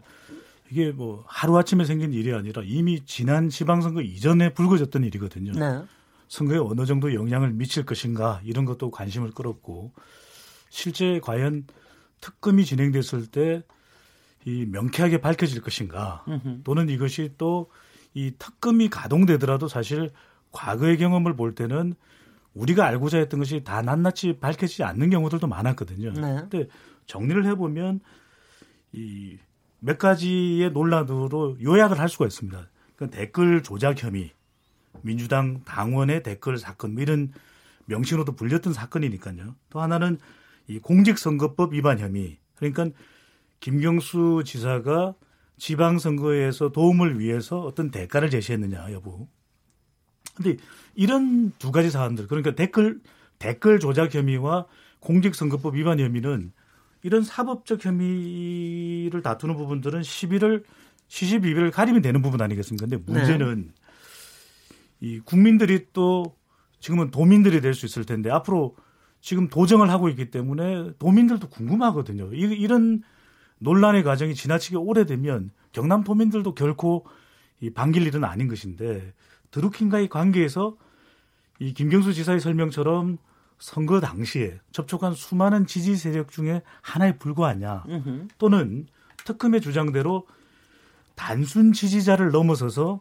[0.71, 5.53] 이게 뭐 하루 아침에 생긴 일이 아니라 이미 지난 지방선거 이전에 불거졌던 일이거든요.
[5.53, 5.83] 네.
[6.29, 9.93] 선거에 어느 정도 영향을 미칠 것인가 이런 것도 관심을 끌었고
[10.71, 11.67] 실제 과연
[12.21, 13.63] 특검이 진행됐을 때
[14.45, 16.25] 이 명쾌하게 밝혀질 것인가
[16.65, 17.69] 또는 이것이 또
[18.15, 20.11] 이 특검이 가동되더라도 사실
[20.51, 21.95] 과거의 경험을 볼 때는
[22.55, 26.13] 우리가 알고자 했던 것이 다 낱낱이 밝혀지지 않는 경우들도 많았거든요.
[26.13, 26.37] 네.
[26.49, 26.69] 근데
[27.07, 28.01] 정리를 해보면
[28.93, 29.39] 이
[29.81, 32.69] 몇 가지의 논란으로 요약을 할 수가 있습니다.
[32.97, 34.33] 그 댓글 조작 혐의,
[35.03, 37.33] 민주당 당원의 댓글 사건 뭐 이런
[37.87, 39.55] 명칭으로도 불렸던 사건이니까요.
[39.71, 40.19] 또 하나는
[40.67, 42.39] 이 공직선거법 위반 혐의.
[42.55, 42.91] 그러니까
[43.61, 45.15] 김경수 지사가
[45.57, 49.27] 지방선거에서 도움을 위해서 어떤 대가를 제시했느냐 여부.
[50.35, 50.57] 근데
[50.95, 53.01] 이런 두 가지 사안들 그러니까 댓글
[53.39, 54.67] 댓글 조작 혐의와
[55.01, 56.53] 공직선거법 위반 혐의는
[57.03, 60.65] 이런 사법적 혐의를 다투는 부분들은 11월
[61.09, 62.87] 시시비비를 가리면 되는 부분 아니겠습니까?
[62.87, 63.73] 근데 문제는
[65.01, 66.37] 이 국민들이 또
[66.81, 68.77] 지금은 도민들이 될 수 있을 텐데 앞으로
[69.21, 72.33] 지금 도정을 하고 있기 때문에 도민들도 궁금하거든요.
[72.35, 73.03] 이, 이런
[73.59, 77.07] 논란의 과정이 지나치게 오래되면 경남 도민들도 결코
[77.61, 79.13] 이 반길 일은 아닌 것인데
[79.51, 80.77] 드루킹과의 관계에서
[81.59, 83.19] 이 김경수 지사의 설명처럼
[83.59, 87.83] 선거 당시에 접촉한 수많은 지지 세력 중에 하나에 불과하냐
[88.39, 88.87] 또는
[89.25, 90.29] 특검의 주장대로
[91.17, 93.01] 단순 지지자를 넘어서서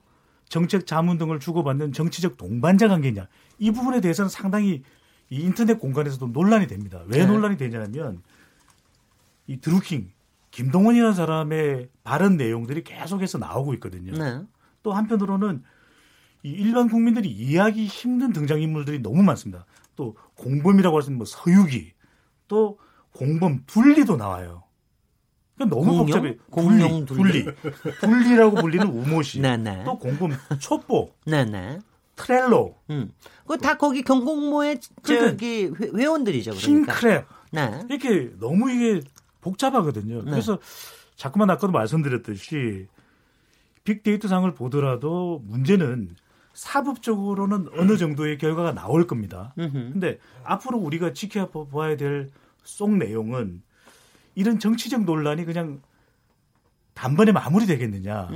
[0.49, 3.27] 정책 자문 등을 주고받는 정치적 동반자 관계냐
[3.60, 4.83] 이 부분에 대해서는 상당히
[5.29, 7.03] 이 인터넷 공간에서도 논란이 됩니다.
[7.07, 7.25] 왜 네.
[7.25, 8.21] 논란이 되냐면
[9.45, 10.12] 이 드루킹
[10.51, 14.13] 김동원이라는 사람의 발언 내용들이 계속해서 나오고 있거든요.
[14.13, 14.41] 네.
[14.83, 15.63] 또 한편으로는
[16.43, 19.65] 이 일반 국민들이 이해하기 힘든 등장 인물들이 너무 많습니다.
[19.95, 21.91] 또 공범이라고 할 수 있는 뭐 서유기,
[22.47, 22.79] 또
[23.12, 24.63] 공범 둘리도 나와요.
[25.58, 26.06] 그러니까 너무 공룡?
[26.06, 26.38] 복잡해.
[26.52, 27.56] 공룡 둘리, 둘리,
[28.02, 29.39] 둘리라고 불리는 우모 씨.
[29.41, 29.84] 네네.
[29.86, 31.80] 또 공범 촛보, 네네.
[32.15, 33.12] 트렐로, 음.
[33.41, 36.54] 그거 다 거기 경공모의 그러니까 저기 회- 회원들이죠.
[36.56, 36.93] 그러니까.
[36.93, 37.26] 킹크랩.
[37.52, 37.84] 네.
[37.89, 39.02] 이렇게 너무 이게
[39.41, 40.24] 복잡하거든요.
[40.26, 40.58] 그래서
[41.15, 42.88] 자꾸만 아까도 말씀드렸듯이
[43.84, 46.15] 빅데이터 상을 보더라도 문제는
[46.54, 49.54] 사법적으로는 어느 정도의 결과가 나올 겁니다.
[49.56, 52.30] 근데 앞으로 우리가 지켜봐야 될
[52.63, 53.62] 속 내용은
[54.38, 55.82] 이런 정치적 논란이 그냥
[56.93, 58.30] 단번에 마무리되겠느냐.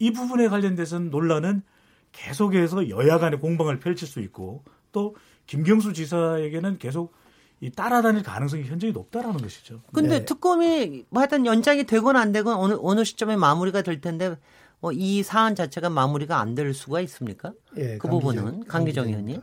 [0.00, 1.62] 이 부분에 관련돼서는 논란은
[2.10, 5.14] 계속해서 여야 간의 공방을 펼칠 수 있고 또
[5.46, 7.12] 김경수 지사에게는 계속
[7.60, 9.80] 이 따라다닐 가능성이 현저히 높다라는 것이죠.
[9.92, 10.24] 근데 네.
[10.24, 14.36] 특검이 뭐 하여튼 연장이 되건 안 되건 어느 어느 시점에 마무리가 될 텐데
[14.80, 17.52] 뭐 이 사안 자체가 마무리가 안 될 수가 있습니까?
[17.76, 19.06] 예, 그 강기정- 부분은 강기정.
[19.06, 19.40] 의원님.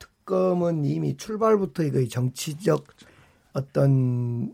[0.00, 2.84] 특검은 이미 출발부터 이거 정치적
[3.52, 4.52] 어떤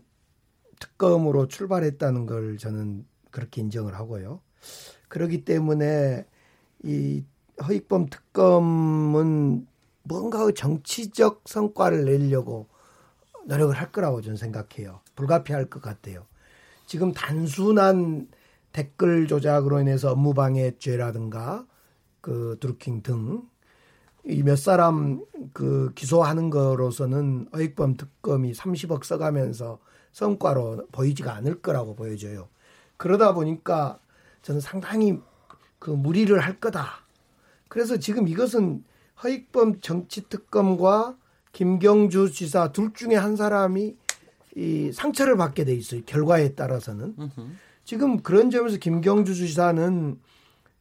[0.83, 4.41] 특검으로 출발했다는 걸 저는 그렇게 인정을 하고요.
[5.07, 6.25] 그렇기 때문에
[6.83, 7.23] 이
[7.65, 9.67] 허익범 특검은
[10.03, 12.67] 뭔가 정치적 성과를 내려고
[13.45, 14.99] 노력을 할 거라고 저는 생각해요.
[15.15, 16.25] 불가피할 것 같아요.
[16.85, 18.27] 지금 단순한
[18.73, 21.65] 댓글 조작으로 인해서 업무방해죄라든가
[22.21, 23.53] 그 드루킹 등
[24.25, 29.79] 이 몇 사람 그 기소하는 거로서는 어익범 특검이 30억 써가면서
[30.13, 32.47] 성과로 보이지가 않을 거라고 보여져요.
[32.97, 33.99] 그러다 보니까
[34.43, 35.19] 저는 상당히
[35.79, 37.03] 그 무리를 할 거다.
[37.67, 38.83] 그래서 지금 이것은
[39.21, 41.17] 허익범 정치특검과
[41.51, 43.95] 김경주 지사 둘 중에 한 사람이
[44.55, 46.01] 이 상처를 받게 돼 있어요.
[46.05, 47.15] 결과에 따라서는.
[47.83, 50.19] 지금 그런 점에서 김경주 지사는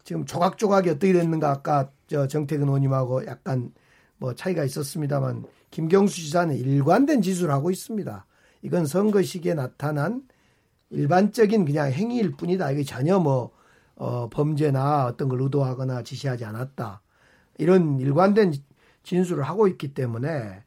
[0.04, 3.72] 지금 조각조각이 어떻게 됐는가 아까 저 정태근 의원님하고 약간
[4.18, 8.26] 뭐 차이가 있었습니다만 김경수 지사는 일관된 지수를 하고 있습니다.
[8.62, 10.22] 이건 선거 시기에 나타난
[10.90, 12.70] 일반적인 그냥 행위일 뿐이다.
[12.70, 13.52] 이게 전혀 뭐
[13.96, 17.02] 어, 범죄나 어떤 걸 의도하거나 지시하지 않았다.
[17.58, 18.54] 이런 일관된
[19.02, 20.62] 진술을 하고 있기 때문에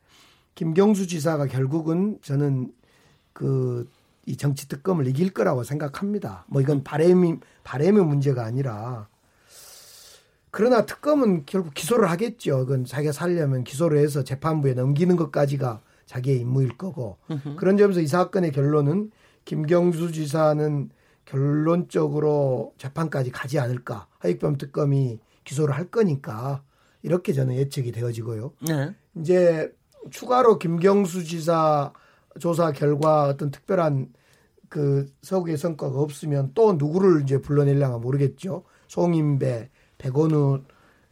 [0.55, 2.71] 김경수 지사가 결국은 저는
[3.33, 3.89] 그
[4.25, 6.45] 이 정치 특검을 이길 거라고 생각합니다.
[6.47, 9.07] 뭐 이건 바램이 바램의 문제가 아니라
[10.49, 12.59] 그러나 특검은 결국 기소를 하겠죠.
[12.59, 17.17] 그건 자기가 살려면 기소를 해서 재판부에 넘기는 것까지가 자기의 임무일 거고
[17.57, 19.11] 그런 점에서 이 사건의 결론은
[19.45, 20.89] 김경수 지사는
[21.25, 24.07] 결론적으로 재판까지 가지 않을까.
[24.19, 26.63] 하익범 특검이 기소를 할 거니까
[27.01, 28.53] 이렇게 저는 예측이 되어지고요.
[28.67, 28.95] 네.
[29.17, 29.73] 이제
[30.09, 31.91] 추가로 김경수 지사
[32.39, 34.13] 조사 결과 어떤 특별한
[34.69, 38.63] 그 서구의 성과가 없으면 또 누구를 이제 불러내려가 모르겠죠.
[38.87, 40.61] 송인배, 백원우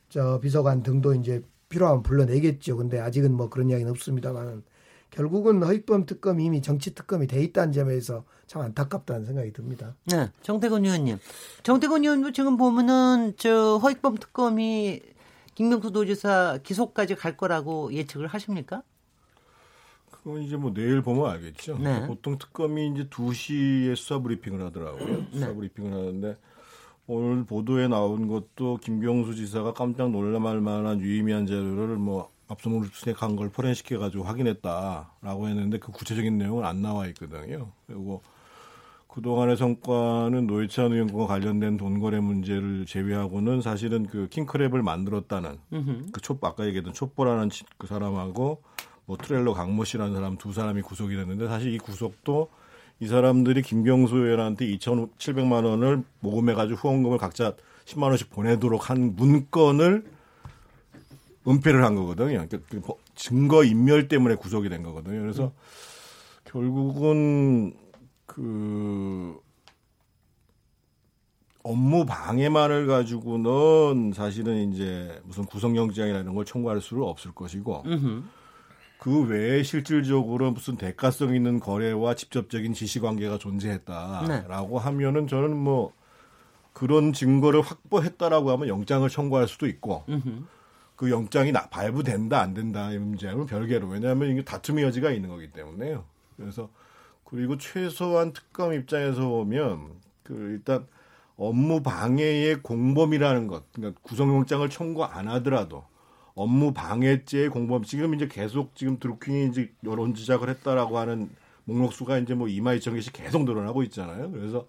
[0.09, 2.77] 저 비서관 등도 이제 필요하면 불러내겠죠.
[2.77, 4.63] 근데 아직은 뭐 그런 이야기는 없습니다만은
[5.13, 9.95] 결국은 허익범 특검이 이미 정치 특검이 돼 있다는 점에서 참 안타깝다는 생각이 듭니다.
[10.05, 10.29] 네.
[10.41, 11.19] 정태근 의원님.
[11.61, 15.01] 정태근 의원도 지금 보면은 저 허익범 특검이
[15.53, 18.81] 김명수 도지사 기소까지 갈 거라고 예측을 하십니까?
[20.09, 21.77] 그건 이제 뭐 내일 보면 알겠죠.
[21.77, 22.07] 네.
[22.07, 25.27] 보통 특검이 이제 2시에 수사 브리핑을 하더라고요.
[25.31, 25.53] 수사 네.
[25.53, 26.37] 브리핑을 하는데
[27.05, 33.97] 오늘 보도에 나온 것도 김경수 지사가 깜짝 놀랄 만한 유의미한 자료를 뭐 압수수색한 걸 포렌식해
[33.97, 37.71] 가지고 확인했다라고 했는데 그 구체적인 내용은 안 나와 있거든요.
[37.87, 38.21] 그리고
[39.07, 45.57] 그동안의 성과는 노회찬 의원과 관련된 돈 거래 문제를 제외하고는 사실은 그 킹크랩을 만들었다는
[46.11, 48.63] 그 촛, 아까 얘기했던 촛보라는 치- 그 사람하고
[49.05, 52.49] 뭐 트레일러 강모 씨라는 사람 두 사람이 구속이 됐는데 사실 이 구속도
[52.99, 57.53] 이 사람들이 김경수 의원한테 2,700만 원을 모금해가지고 후원금을 각자
[57.85, 60.05] 10만 원씩 보내도록 한 문건을
[61.47, 62.27] 은폐를 한 거거든요.
[62.47, 65.19] 그러니까 그 버- 증거 인멸 때문에 구속이 된 거거든요.
[65.21, 65.51] 그래서
[66.45, 67.73] 결국은
[68.25, 69.39] 그
[71.63, 78.23] 업무 방해만을 가지고는 사실은 이제 무슨 구속영장이나 이런 걸 청구할 수는 없을 것이고 음흠.
[78.99, 85.93] 그 외에 실질적으로 무슨 대가성 있는 거래와 직접적인 지시관계가 존재했다라고 하면은 저는 뭐
[86.73, 90.43] 그런 증거를 확보했다라고 하면 영장을 청구할 수도 있고 음흠.
[91.03, 95.51] 그 영장이 나, 발부된다 안 된다 이 문제는 별개로 왜냐하면 이게 다툼의 여지가 있는 거기
[95.51, 96.05] 때문에요.
[96.37, 96.69] 그래서
[97.25, 100.87] 그리고 최소한 특검 입장에서 보면 그 일단
[101.35, 105.83] 업무 방해의 공범이라는 것, 그러니까 구속영장을 청구 안 하더라도
[106.35, 111.29] 업무 방해죄의 공범 지금 이제 계속 지금 드루킹이 이제 여론 지적을 했다라고 하는
[111.65, 114.31] 목록수가 이제 뭐 2만 2천 개씩 계속 늘어나고 있잖아요.
[114.31, 114.67] 그래서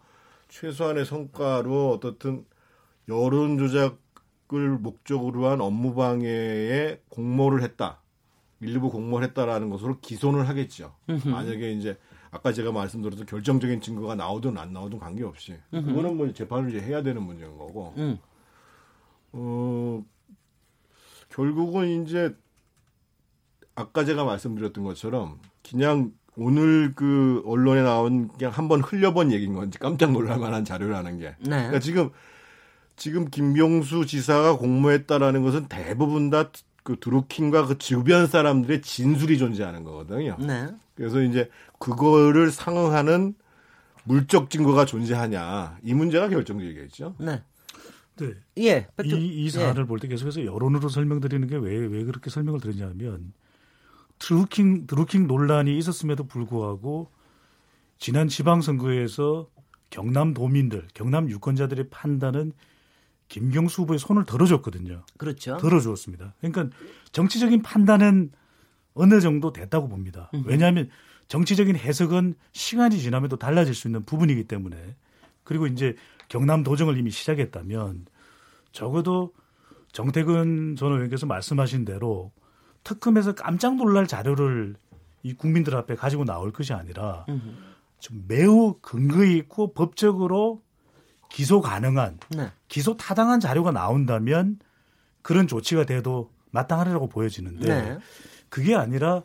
[0.48, 2.44] 최소한의 성과로 어떻든
[3.08, 4.03] 여론 조작
[4.54, 8.00] 을 목적으로 한 업무 방해에 공모를 했다.
[8.60, 10.94] 일부 공모를 했다라는 것으로 기소는 하겠죠.
[11.06, 11.98] 만약에 이제
[12.30, 17.22] 아까 제가 말씀드렸던 결정적인 증거가 나오든 안 나오든 관계없이 그거는 뭐 재판을 이제 해야 되는
[17.22, 17.94] 문제인 거고.
[17.96, 18.18] 음.
[19.32, 20.04] 어
[21.30, 22.34] 결국은 이제
[23.74, 30.12] 아까 제가 말씀드렸던 것처럼 그냥 오늘 그 언론에 나온 그냥 한번 흘려본 얘기인 건지 깜짝
[30.12, 31.36] 놀랄 만한 자료라는 게.
[31.40, 31.48] 네.
[31.48, 32.10] 그러니까 지금
[32.96, 36.50] 지금 김병수 지사가 공모했다라는 것은 대부분 다
[36.84, 40.36] 그 드루킹과 그 주변 사람들의 진술이 존재하는 거거든요.
[40.38, 40.68] 네.
[40.94, 43.34] 그래서 이제 그거를 상응하는
[44.04, 47.16] 물적 증거가 존재하냐 이 문제가 결정적이겠죠.
[47.18, 47.42] 네.
[48.16, 48.34] 네.
[48.58, 48.86] 예.
[49.02, 53.32] 이, 이 사안을 볼때 계속해서 여론으로 설명드리는 게 왜 왜 그렇게 설명을 드리냐면
[54.18, 57.10] 드루킹 드루킹 논란이 있었음에도 불구하고
[57.98, 59.48] 지난 지방선거에서
[59.88, 62.52] 경남 도민들, 경남 유권자들의 판단은
[63.28, 65.02] 김경수 후보의 손을 들어줬거든요.
[65.16, 65.56] 그렇죠.
[65.56, 66.34] 들어주었습니다.
[66.40, 66.76] 그러니까
[67.12, 68.32] 정치적인 판단은
[68.94, 70.30] 어느 정도 됐다고 봅니다.
[70.44, 70.88] 왜냐하면
[71.28, 74.94] 정치적인 해석은 시간이 지나면 또 달라질 수 있는 부분이기 때문에
[75.42, 75.96] 그리고 이제
[76.28, 78.06] 경남 도정을 이미 시작했다면
[78.72, 79.32] 적어도
[79.92, 82.32] 정태근 전 의원께서 말씀하신 대로
[82.82, 84.76] 특검에서 깜짝 놀랄 자료를
[85.22, 87.24] 이 국민들 앞에 가지고 나올 것이 아니라
[87.98, 90.62] 좀 매우 근거 있고 법적으로
[91.34, 92.52] 기소 가능한 네.
[92.68, 94.60] 기소 타당한 자료가 나온다면
[95.20, 97.98] 그런 조치가 돼도 마땅하리라고 보여지는데 네.
[98.48, 99.24] 그게 아니라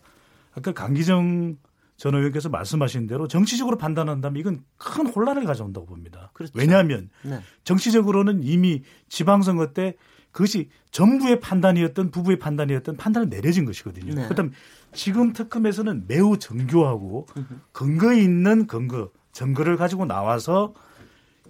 [0.56, 1.58] 아까 강기정
[1.98, 6.32] 전 의원께서 말씀하신 대로 정치적으로 판단한다면 이건 큰 혼란을 가져온다고 봅니다.
[6.34, 6.52] 그렇죠.
[6.56, 7.42] 왜냐하면 네.
[7.64, 9.96] 정치적으로는 이미 지방선거 때
[10.32, 14.16] 그것이 정부의 판단이었던 부부의 판단이었던 판단을 내려진 것이거든요.
[14.16, 14.28] 네.
[14.28, 14.52] 그다음
[14.94, 17.28] 지금 특검에서는 매우 정교하고
[17.72, 20.74] 근거 있는 근거 증거를 가지고 나와서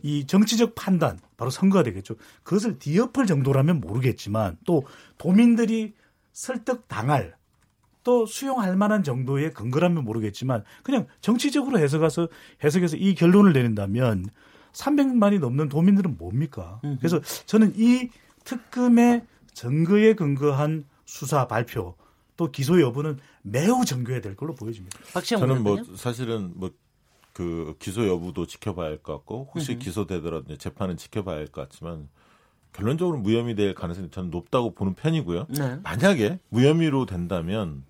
[0.03, 2.15] 이 정치적 판단 바로 선거가 되겠죠.
[2.43, 4.83] 그것을 뒤엎을 정도라면 모르겠지만 또
[5.17, 5.93] 도민들이
[6.31, 7.35] 설득 당할
[8.03, 12.27] 또 수용할 만한 정도의 근거라면 모르겠지만 그냥 정치적으로 해석해서
[12.63, 14.25] 해석해서 이 결론을 내린다면
[14.71, 16.79] 300만이 넘는 도민들은 뭡니까?
[16.99, 18.09] 그래서 저는 이
[18.45, 21.95] 특검의 증거에 근거한 수사 발표
[22.38, 24.97] 또 기소 여부는 매우 정교해야 될 걸로 보여집니다.
[25.21, 25.83] 저는 뭐?
[25.95, 26.71] 사실은 뭐
[27.39, 32.10] 그 기소 여부도 지켜봐야 할 것 같고 혹시 기소되더라도 이제 재판은 지켜봐야 할 것 같지만
[32.73, 35.47] 결론적으로 무혐의 될 가능성이 저는 높다고 보는 편이고요.
[35.58, 35.80] 네.
[35.84, 37.86] 만약에 무혐의로 된다면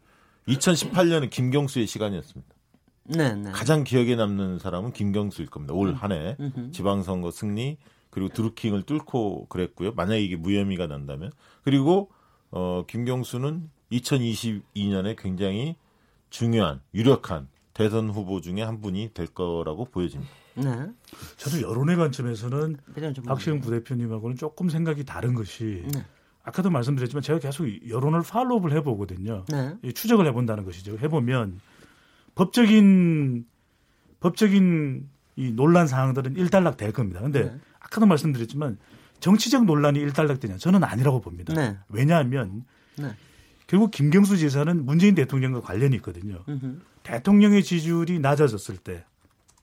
[0.48, 2.56] 2018년은 김경수의 시간이었습니다.
[3.06, 3.52] 네, 네.
[3.52, 5.74] 가장 기억에 남는 사람은 김경수일 겁니다.
[5.74, 6.38] 올 한 해
[6.72, 7.78] 지방선거 승리
[8.12, 9.94] 그리고 드루킹을 뚫고 그랬고요.
[9.94, 11.32] 만약에 이게 무혐의가 난다면
[11.64, 12.12] 그리고
[12.52, 15.76] 어 김경수는 2022년에 굉장히
[16.30, 17.48] 중요한 유력한
[17.80, 20.30] 대선 후보 중에 한 분이 될 거라고 보여집니다.
[20.56, 20.88] 네.
[21.38, 22.76] 저도 여론의 관점에서는
[23.26, 26.04] 박시영 부대표님하고는 조금 생각이 다른 것이 네.
[26.44, 29.46] 아까도 말씀드렸지만 제가 계속 여론을 팔로우를 해보거든요.
[29.48, 29.76] 네.
[29.82, 30.98] 이 추적을 해본다는 것이죠.
[30.98, 31.62] 해보면
[32.36, 33.46] 법적인
[34.20, 37.22] 법적인 이 논란 사항들은 일단락 될 겁니다.
[37.22, 37.60] 근데 네.
[37.80, 38.78] 아까도 말씀드렸지만
[39.22, 41.54] 정치적 논란이 일단락 되냐 저는 아니라고 봅니다.
[41.54, 41.78] 네.
[41.88, 42.66] 왜냐하면
[42.98, 43.16] 네.
[43.68, 46.44] 결국 김경수 지사는 문재인 대통령과 관련이 있거든요.
[46.50, 46.80] 음흠.
[47.04, 49.04] 대통령의 지지율이 낮아졌을 때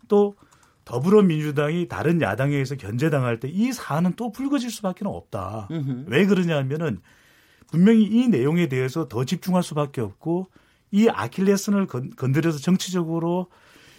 [0.08, 0.36] 또
[0.84, 5.66] 더불어민주당이 다른 야당에 의해서 견제당할 때 이 사안은 또 불거질 수밖에 없다.
[5.70, 6.04] 음흠.
[6.06, 7.00] 왜 그러냐면은
[7.68, 10.46] 분명히 이 내용에 대해서 더 집중할 수밖에 없고
[10.92, 13.48] 이 아킬레스건을 건, 건드려서 정치적으로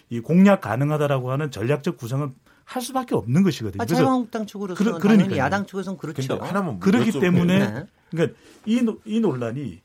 [0.10, 2.34] 이 공략 가능하다라고 하는 전략적 구성은
[2.64, 3.82] 할 수밖에 없는 것이거든요.
[3.82, 5.38] 아, 그래서 자유한국당 측으로서는 그러- 그러니까요.
[5.38, 6.22] 야당 측에서는 그렇죠.
[6.38, 7.20] 근데 하나만 그렇기.
[7.20, 7.86] 때문에 네.
[8.12, 9.82] 그러니까 이, 노- 이 논란이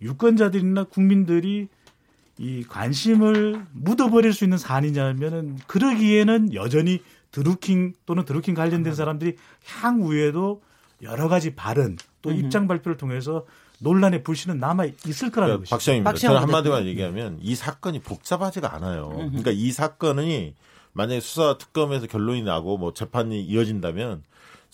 [0.00, 1.68] 유권자들이나 국민들이
[2.38, 7.00] 이 관심을 묻어버릴 수 있는 사안이냐면은 그러기에는 여전히
[7.32, 10.62] 드루킹 또는 드루킹 관련된 사람들이 향후에도
[11.02, 13.44] 여러 가지 발언 또 입장 발표를 통해서
[13.78, 15.74] 논란의 불씨는 남아 있을 거라는 것이죠.
[15.74, 16.10] 박시영입니다.
[16.10, 16.90] 박시영 저는 한마디만 대표님.
[16.90, 19.10] 얘기하면 이 사건이 복잡하지가 않아요.
[19.10, 20.54] 그러니까 이 사건이
[20.92, 24.22] 만약에 수사 특검에서 결론이 나고 뭐 재판이 이어진다면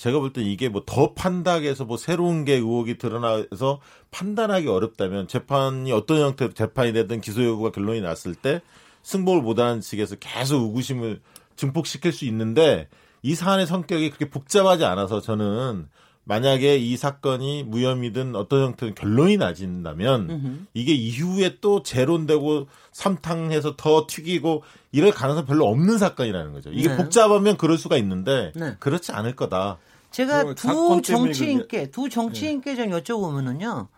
[0.03, 3.81] 제가 볼때 이게 뭐 더 판단해서 뭐 새로운 게 의혹이 드러나서
[4.11, 8.63] 판단하기 어렵다면 재판이 어떤 형태로 재판이 되든 기소 여부가 결론이 났을 때
[9.05, 11.21] 승복을 못하는 측에서 계속 의구심을
[11.55, 12.89] 증폭시킬 수 있는데
[13.23, 15.87] 이 사안의 성격이 그렇게 복잡하지 않아서 저는
[16.25, 24.65] 만약에 이 사건이 무혐의든 어떤 형태든 결론이 나진다면 이게 이후에 또 재론되고 삼탕해서 더 튀기고
[24.91, 26.71] 이럴 가능성 별로 없는 사건이라는 거죠.
[26.73, 26.97] 이게 네.
[26.97, 28.77] 복잡하면 그럴 수가 있는데 네.
[28.81, 29.79] 그렇지 않을 거다.
[30.13, 33.89] 제가 그두 정치인께 두 정치인께 좀 여쭤보면은요.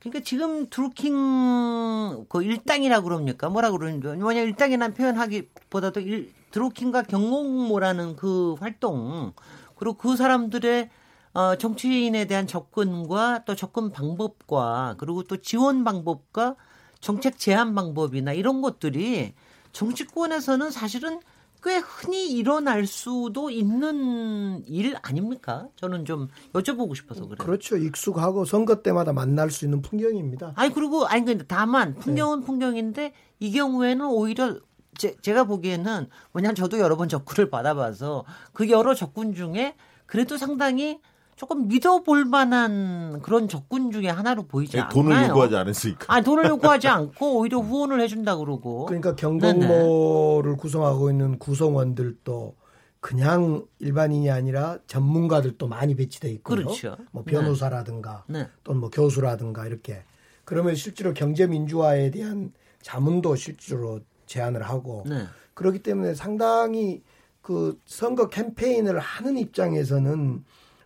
[0.00, 3.48] 그러니까 지금 드루킹 그 일당이라고 그럽니까?
[3.48, 9.32] 뭐라 그러는지 뭐냐 일당이라는 표현하기보다도 일, 드루킹과 경공모라는 그 활동
[9.76, 10.90] 그리고 그 사람들의
[11.32, 16.54] 어, 정치인에 대한 접근과 또 접근 방법과 그리고 또 지원 방법과
[17.00, 19.34] 정책 제안 방법이나 이런 것들이
[19.72, 21.20] 정치권에서는 사실은
[21.64, 25.68] 꽤 흔히 일어날 수도 있는 일 아닙니까?
[25.76, 27.38] 저는 좀 여쭤보고 싶어서 그래요.
[27.38, 27.78] 그렇죠.
[27.78, 30.52] 익숙하고 선거 때마다 만날 수 있는 풍경입니다.
[30.56, 34.58] 아니 그리고 아니 근데 다만 풍경은 풍경인데 이 경우에는 오히려
[34.98, 41.00] 제, 제가 보기에는 왜냐하면 저도 여러 번 접근을 받아봐서 그 여러 접근 중에 그래도 상당히
[41.36, 44.92] 조금 믿어볼 만한 그런 접근 중에 하나로 보이지 않나요?
[44.92, 46.12] 돈을 요구하지 않았으니까.
[46.12, 48.86] 아니 돈을 요구하지 않고 오히려 후원을 해준다 그러고.
[48.86, 52.54] 그러니까 경동모를 구성하고 있는 구성원들도
[53.00, 56.56] 그냥 일반인이 아니라 전문가들도 많이 배치돼 있고요.
[56.56, 56.96] 그렇죠.
[57.10, 58.48] 뭐 변호사라든가 네.
[58.62, 60.02] 또는 뭐 교수라든가 이렇게
[60.44, 65.26] 그러면 실제로 경제 민주화에 대한 자문도 실제로 제안을 하고 네.
[65.54, 67.02] 그렇기 때문에 상당히
[67.42, 70.44] 그 선거 캠페인을 하는 입장에서는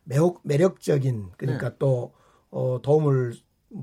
[0.09, 2.13] 매우 매력적인 그러니까 또
[2.51, 3.35] 어, 도움을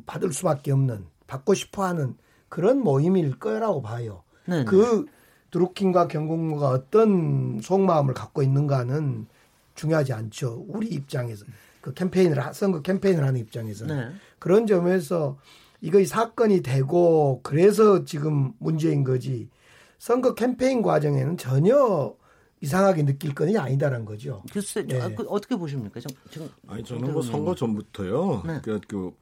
[0.07, 2.17] 받을 수밖에 없는 받고 싶어하는
[2.49, 4.23] 그런 모임일 거라고 봐요.
[4.47, 4.65] 네, 네.
[4.65, 5.05] 그
[5.51, 9.27] 드루킹과 경공모가 어떤 속마음을 갖고 있는가는
[9.75, 10.65] 중요하지 않죠.
[10.67, 11.45] 우리 입장에서
[11.81, 14.15] 그 캠페인을 하- 선거 캠페인을 하는 입장에서는 네.
[14.39, 15.37] 그런 점에서
[15.81, 19.49] 이거 이 사건이 되고 그래서 지금 문제인 거지
[19.99, 22.15] 선거 캠페인 과정에는 전혀
[22.65, 24.41] 이상하게 느낄 건이 아니다라는 거죠.
[24.51, 24.99] 글쎄 네.
[24.99, 25.99] 아, 그 어떻게 보십니까?
[25.99, 28.41] 정, 정, 아니 저는 뭐 선거 전부터요.
[28.45, 28.59] 네.
[28.63, 29.13] 그러니까 그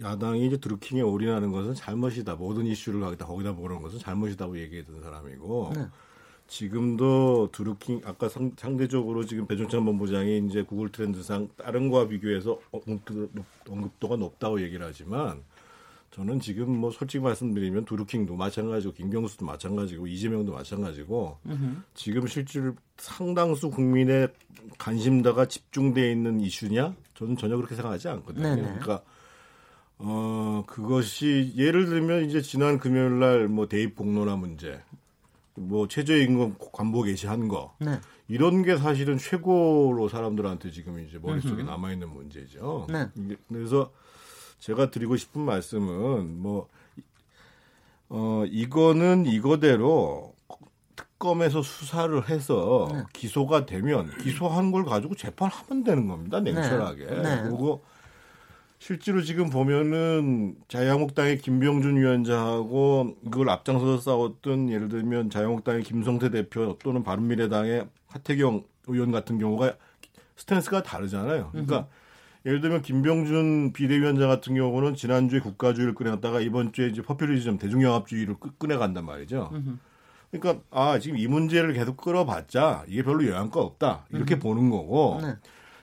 [0.00, 2.36] 야당이 이제 드루킹에 올인하는 것은 잘못이다.
[2.36, 5.86] 모든 이슈를 거기다 거기다 보는 것은 잘못이다고 얘기했던 사람이고 네.
[6.46, 12.58] 지금도 드루킹 아까 상, 상대적으로 지금 배종찬 본부장이 이제 구글 트렌드상 다른 거와 비교해서
[13.66, 15.42] 언급도가 높다고 얘기를 하지만
[16.12, 21.38] 저는 지금 뭐 솔직히 말씀드리면 드루킹도 마찬가지고 김경수도 마찬가지고 이재명도 마찬가지고
[21.94, 24.28] 지금 실질 상당수 국민의
[24.78, 26.94] 관심다가 집중돼 있는 이슈냐?
[27.14, 28.42] 저는 전혀 그렇게 생각하지 않거든요.
[28.42, 28.62] 네네.
[28.62, 29.02] 그러니까
[29.98, 34.82] 어 그것이 예를 들면 이제 지난 금요일 날 뭐 대입 공론화 문제,
[35.54, 37.98] 뭐 최저임금 관보 게시한 거 네.
[38.28, 42.86] 이런 게 사실은 최고로 사람들한테 지금 이제 머릿속에 남아 있는 문제죠.
[42.90, 43.08] 네.
[43.48, 43.90] 그래서
[44.62, 46.68] 제가 드리고 싶은 말씀은 뭐
[48.08, 50.34] 어, 이거는 이거대로
[50.94, 53.02] 특검에서 수사를 해서 네.
[53.12, 56.38] 기소가 되면 기소한 걸 가지고 재판하면 되는 겁니다.
[56.38, 57.06] 냉철하게.
[57.06, 57.42] 네.
[57.42, 57.82] 그리고
[58.78, 67.02] 실제로 지금 보면은 자유한국당의 김병준 위원장하고 이걸 앞장서서 싸웠던 예를 들면 자유한국당의 김성태 대표 또는
[67.02, 69.74] 바른미래당의 하태경 의원 같은 경우가
[70.36, 71.48] 스탠스가 다르잖아요.
[71.50, 71.88] 그러니까
[72.44, 78.50] 예를 들면 김병준 비대위원장 같은 경우는 지난주에 국가주의를 꺼내놨다가 이번 주에 이제 퍼퓰리즘 대중영합주의를 끄-
[78.58, 79.50] 꺼내간단 말이죠.
[80.30, 85.34] 그러니까 아 지금 이 문제를 계속 끌어봤자 이게 별로 영향가 없다 이렇게 보는 거고 네.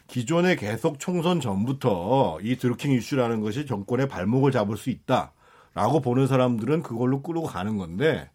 [0.08, 6.82] 기존에 계속 총선 전부터 이 드루킹 이슈라는 것이 정권의 발목을 잡을 수 있다라고 보는 사람들은
[6.82, 8.30] 그걸로 끌고 가는 건데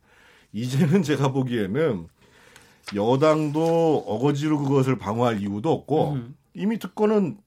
[0.52, 2.06] 이제는 제가 보기에는
[2.94, 6.16] 여당도 어거지로 그것을 방어할 이유도 없고
[6.54, 7.38] 이미 특권은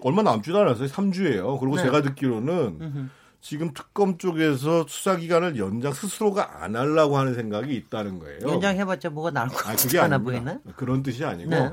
[0.00, 0.88] 얼마 남지도 않았어요.
[0.88, 1.58] 3주예요.
[1.60, 1.82] 그리고 네.
[1.82, 3.10] 제가 듣기로는
[3.40, 8.38] 지금 특검 쪽에서 수사 기간을 연장 스스로가 안 하려고 하는 생각이 있다는 거예요.
[8.42, 10.18] 연장해봤자 뭐가 나올 것 아, 같지 그게 않아.
[10.18, 10.58] 보이나?
[10.76, 11.72] 그런 뜻이 아니고 네.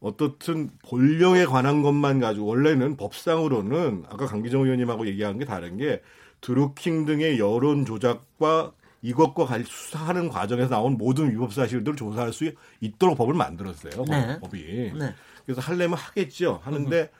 [0.00, 6.02] 어떻든 본령에 관한 것만 가지고 원래는 법상으로는 아까 강기정 의원님하고 얘기한 게 다른 게
[6.42, 13.16] 드루킹 등의 여론 조작과 이것과 관련 수사하는 과정에서 나온 모든 위법 사실들을 조사할 수 있도록
[13.16, 14.04] 법을 만들었어요.
[14.08, 14.38] 네.
[14.40, 14.92] 법이.
[14.98, 15.14] 네.
[15.46, 16.60] 그래서 하려면 하겠죠.
[16.62, 17.10] 하는데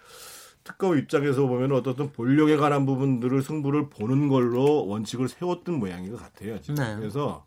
[0.64, 6.60] 특검 입장에서 보면 어떻든 본령에 관한 부분들을 승부를 보는 걸로 원칙을 세웠던 모양인 것 같아요.
[6.60, 6.74] 지금.
[6.74, 6.96] 네.
[6.96, 7.44] 그래서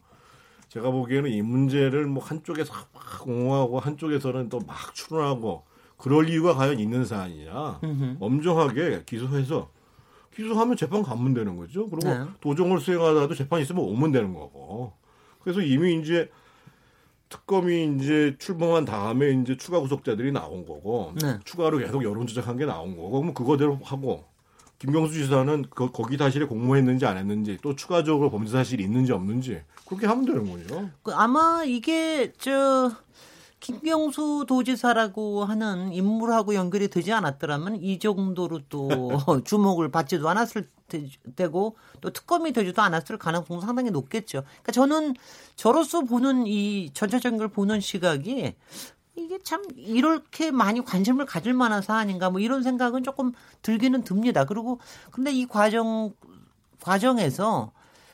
[0.70, 5.66] 제가 보기에는 이 문제를 뭐 한쪽에서 막 옹호하고 한쪽에서는 또 막 추론하고
[5.98, 7.82] 그럴 이유가 과연 있는 사안이냐.
[8.22, 9.70] 엄정하게 기소해서
[10.34, 11.90] 기소하면 재판 가면 되는 거죠.
[11.90, 12.24] 그리고 네.
[12.40, 14.94] 도정을 수행하다가도 재판 있으면 오면 되는 거고.
[15.42, 16.30] 그래서 이미 이제
[17.30, 21.38] 특검이 이제 출범한 다음에 이제 추가 구속자들이 나온 거고 네.
[21.46, 24.26] 추가로 계속 여론 조작한 게 나온 거고 그러면 그거대로 하고
[24.80, 30.08] 김경수 지사는 그, 거기 사실에 공모했는지 안 했는지 또 추가적으로 범죄 사실이 있는지 없는지 그렇게
[30.08, 30.90] 하면 되는 거죠.
[31.04, 32.92] 그 아마 이게 저
[33.60, 38.90] 김경수 도지사라고 하는 인물하고 연결이 되지 않았더라면 이 정도로 또
[39.46, 44.44] 주목을 받지도 않았을 테- 테고 또 특검이 되지도 않았을 가능성 상당히 높겠죠.
[44.44, 45.14] 그러니까 저는
[45.56, 48.56] 저로서 보는 이 전체적인 걸 보는 시각이
[49.16, 54.46] 이게 참 이렇게 많이 관심을 가질 만한 사안인가 뭐 이런 생각은 조금 들기는 듭니다.
[54.46, 54.80] 그리고
[55.12, 56.14] 근데 이 과정
[56.82, 57.72] 과정에서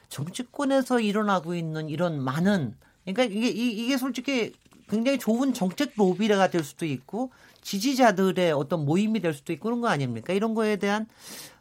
[0.09, 2.75] 정치권에서 일어나고 있는 이런 많은
[3.05, 4.53] 그러니까 이게 이- 이게 솔직히
[4.89, 7.31] 굉장히 좋은 정책 로비가 될 수도 있고
[7.61, 10.33] 지지자들의 어떤 모임이 될 수도 있고 그런 거 아닙니까?
[10.33, 11.07] 이런 거에 대한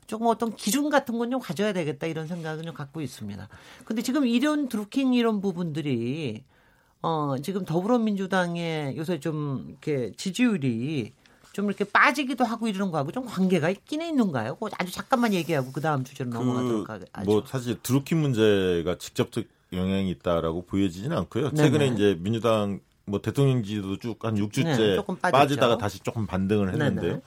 [0.07, 3.49] 조금 어떤 기준 같은 건 좀 가져야 되겠다 이런 생각은 좀 갖고 있습니다.
[3.87, 6.45] 근데 지금 이런 드루킹 이런 부분들이
[7.01, 11.12] 어 지금 더불어민주당의 요새 좀 이렇게 지지율이
[11.53, 14.55] 좀 이렇게 빠지기도 하고 이러는 거하고 좀 관계가 있긴 있는가요?
[14.55, 17.05] 그거 아주 잠깐만 얘기하고 그 다음 주제로 넘어가도록 하죠.
[17.25, 21.53] 뭐 사실 드루킹 문제가 직접적 영향이 있다라고 보여지지는 않고요.
[21.55, 21.95] 최근에 네네.
[21.95, 24.77] 이제 민주당 뭐 대통령 지지도 쭉 한 6주째
[25.21, 25.31] 네.
[25.31, 27.11] 빠지다가 다시 조금 반등을 했는데요.
[27.11, 27.23] 네네.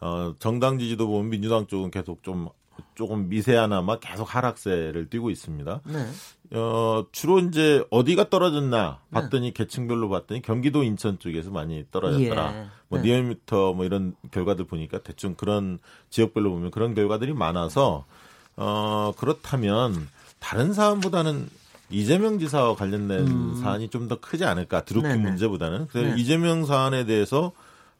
[0.00, 2.48] 어, 정당 지지도 보면 민주당 쪽은 계속 좀
[2.94, 5.80] 조금 미세하나마 계속 하락세를 띠고 있습니다.
[5.84, 6.58] 네.
[6.58, 9.20] 어, 주로 이제 어디가 떨어졌나 네.
[9.20, 12.56] 봤더니 계층별로 봤더니 경기도 인천 쪽에서 많이 떨어졌더라.
[12.56, 12.66] 예.
[12.88, 13.08] 뭐 네.
[13.08, 15.78] 니얼미터 뭐 이런 결과들 보니까 대충 그런
[16.08, 18.06] 지역별로 보면 그런 결과들이 많아서
[18.56, 20.08] 어, 그렇다면
[20.38, 21.48] 다른 사안보다는
[21.90, 25.16] 이재명 지사와 관련된 사안이 좀 더 크지 않을까 드루킹 음.
[25.18, 25.28] 네네.
[25.30, 26.20] 문제보다는 그래서 네.
[26.20, 27.52] 이재명 사안에 대해서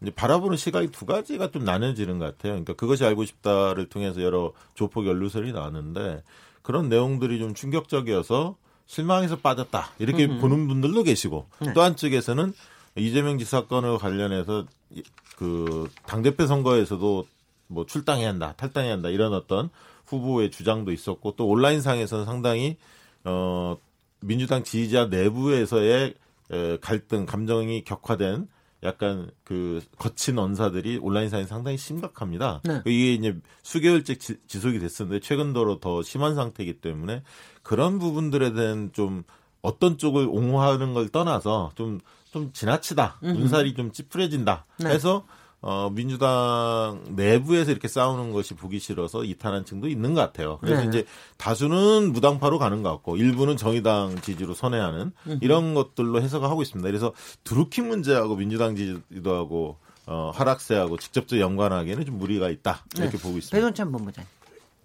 [0.03, 2.53] 이제 바라보는 시각이 두 가지가 좀 나눠지는 것 같아요.
[2.53, 6.23] 그러니까 그것이 알고 싶다를 통해서 여러 조폭 연루설이 나왔는데
[6.63, 11.73] 그런 내용들이 좀 충격적이어서 실망해서 빠졌다 이렇게 보는 분들도 계시고 네.
[11.75, 12.53] 또 한쪽에서는
[12.97, 15.03] 이재명 지사 건을 관련해서 이-
[15.37, 17.27] 그 당 대표 선거에서도
[17.69, 19.71] 뭐 출당해야 한다, 탈당해야 한다 이런 어떤
[20.07, 22.77] 후보의 주장도 있었고 또 온라인 상에서는 상당히
[23.25, 23.77] 어
[24.21, 26.15] 민주당 지지자 내부에서의
[26.53, 28.49] 에, 갈등, 감정이 격화된
[28.83, 32.61] 약간 그 거친 언사들이 온라인상에 상당히 심각합니다.
[32.65, 32.83] 네.
[32.87, 37.23] 이게 이제 수개월째 지, 지속이 됐었는데 최근 들어 더 심한 상태이기 때문에
[37.63, 39.23] 그런 부분들에 대한 좀
[39.63, 42.01] 어떤 쪽을 옹호하는 걸 떠나서 좀
[42.31, 44.91] 좀 지나치다, 눈살이 좀 찌푸려진다 네.
[44.91, 45.27] 해서
[45.63, 50.59] 어, 민주당 내부에서 이렇게 싸우는 것이 보기 싫어서 이탈한 층도 있는 것 같아요.
[50.61, 50.89] 그래서 네.
[50.89, 51.05] 이제
[51.37, 56.87] 다수는 무당파로 가는 것 같고 일부는 정의당 지지로 선회하는 이런 것들로 해석을 하고 있습니다.
[56.89, 57.13] 그래서
[57.45, 63.57] 드루킹 문제하고 민주당 지지도 하고 어, 하락세하고 직접적 연관하기에는 좀 무리가 있다 이렇게 보고 있습니다.
[63.57, 64.25] 배동찬 본부장.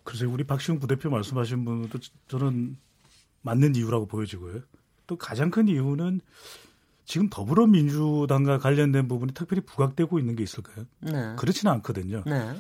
[0.03, 2.77] 글쎄요, 우리 박시웅 부대표 말씀하신 분도 저는
[3.41, 4.61] 맞는 이유라고 보여지고요.
[5.07, 6.21] 또 가장 큰 이유는
[7.05, 10.85] 지금 더불어민주당과 관련된 부분이 특별히 부각되고 있는 게 있을까요?
[11.01, 11.35] 네.
[11.37, 12.23] 그렇지는 않거든요.
[12.25, 12.53] 네.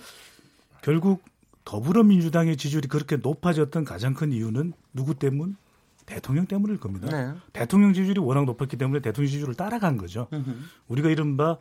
[0.81, 1.23] 결국
[1.65, 5.57] 더불어민주당의 지지율이 그렇게 높아졌던 가장 큰 이유는 누구 때문?
[6.05, 7.07] 대통령 때문일 겁니다.
[7.09, 7.33] 네.
[7.51, 10.27] 대통령 지지율이 워낙 높았기 때문에 대통령 지지율을 따라간 거죠.
[10.31, 10.51] 음흠.
[10.87, 11.57] 우리가 이른바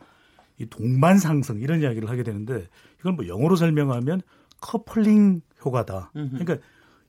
[0.59, 2.69] 이 동반 상승 이런 이야기를 하게 되는데
[2.99, 4.21] 이걸 뭐 영어로 설명하면
[4.61, 6.11] 커플링 효과다.
[6.13, 6.57] 그러니까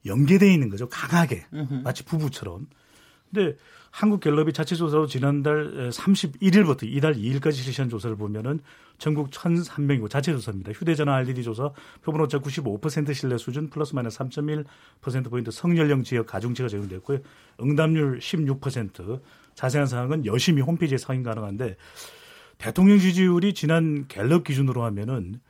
[0.06, 0.88] 연계되어 있는 거죠.
[0.88, 1.44] 강하게
[1.84, 2.66] 마치 부부처럼.
[3.30, 3.56] 근데
[3.96, 8.60] 한국갤럽이 자체조사로 지난달 31일부터 이달 2일까지 실시한 조사를 보면은
[8.98, 10.72] 전국 1,300이고 자체조사입니다.
[10.72, 11.70] 휴대전화 RDD 조사
[12.02, 17.20] 표본 오차 95% 신뢰 수준 플러스 마이너스 3.1%포인트 성연령 지역 가중치가 적용됐고요.
[17.62, 19.22] 응답률 16%
[19.54, 21.76] 자세한 사항은 여심히 홈페이지에 확인 가능한데
[22.58, 25.40] 대통령 지지율이 지난 갤럽 기준으로 하면은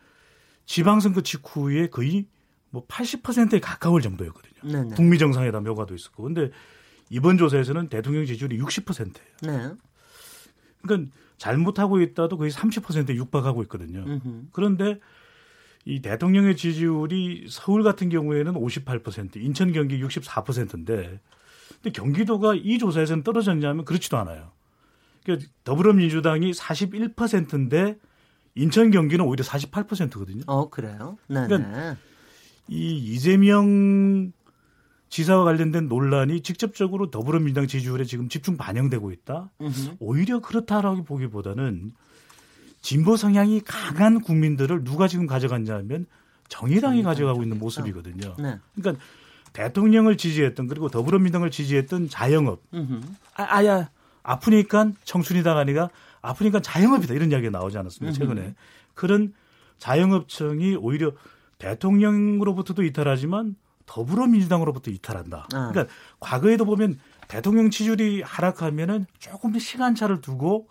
[0.67, 2.27] 지방선거 직후에 거의
[2.71, 4.73] 뭐 80%에 가까울 정도였거든요.
[4.73, 4.95] 네네.
[4.95, 6.23] 북미 정상회담 효과도 있었고.
[6.23, 6.51] 근데
[7.11, 9.13] 이번 조사에서는 대통령 지지율이 60%예요.
[9.43, 9.75] 네.
[10.83, 14.05] 그러니까 잘못하고 있다도 거의 30%에 육박하고 있거든요.
[14.05, 14.47] 음흠.
[14.53, 14.99] 그런데
[15.85, 21.21] 이 대통령의 지지율이 서울 같은 경우에는 58%, 인천 경기 64%인데
[21.75, 24.51] 근데 경기도가 이 조사에서는 떨어졌냐면 그렇지도 않아요.
[25.23, 27.99] 그러니까 더불어민주당이 41%인데
[28.55, 30.43] 인천 경기는 오히려 48%거든요.
[30.47, 31.19] 어 그래요.
[31.29, 31.47] 네.
[31.47, 31.97] 그러니까 네.
[32.69, 34.33] 이 이재명
[35.09, 39.51] 지사와 관련된 논란이 직접적으로 더불어민주당 지지율에 지금 집중 반영되고 있다.
[39.61, 39.97] 음흠.
[40.01, 41.93] 오히려 그렇다라고 보기보다는
[42.83, 46.07] 진보 성향이 강한 국민들을 누가 지금 가져갔냐면
[46.49, 48.35] 정의당이 가져가고 있는 모습이거든요.
[48.39, 48.59] 네.
[48.75, 49.03] 그러니까
[49.53, 52.63] 대통령을 지지했던 그리고 더불어민주당을 지지했던 자영업.
[53.35, 53.91] 아, 아야
[54.23, 55.89] 아프니까 청춘이다가 아니라
[56.21, 58.55] 아프니까 자영업이다 이런 이야기가 나오지 않았습니까 최근에
[58.95, 59.33] 그런
[59.79, 61.13] 자영업층이 오히려
[61.59, 65.49] 대통령으로부터도 이탈하지만 더불어민주당으로부터 이탈한다.
[65.55, 65.71] 아.
[65.73, 65.87] 그러니까
[66.21, 70.69] 과거에도 보면 대통령 지지율이 하락하면은 조금 시간차를 두고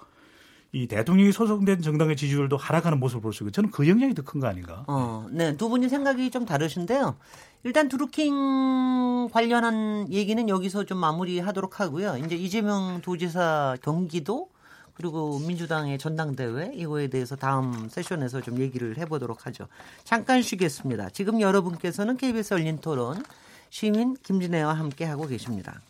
[0.71, 4.41] 이 대통령이 소속된 정당의 지지율도 하락하는 모습을 볼 수 있고 저는 그 영향이 더 큰
[4.41, 4.83] 거 아닌가.
[4.87, 5.55] 어, 네.
[5.55, 7.15] 두 분이 생각이 좀 다르신데요.
[7.63, 12.17] 일단 드루킹 관련한 얘기는 여기서 좀 마무리하도록 하고요.
[12.17, 14.49] 이제 이재명 도지사 경기도
[14.95, 19.67] 그리고 민주당의 전당대회 이거에 대해서 다음 세션에서 좀 얘기를 해보도록 하죠.
[20.03, 21.09] 잠깐 쉬겠습니다.
[21.09, 23.23] 지금 여러분께서는 KBS 열린 토론
[23.69, 25.81] 시민 김진애와 함께 하고 계십니다.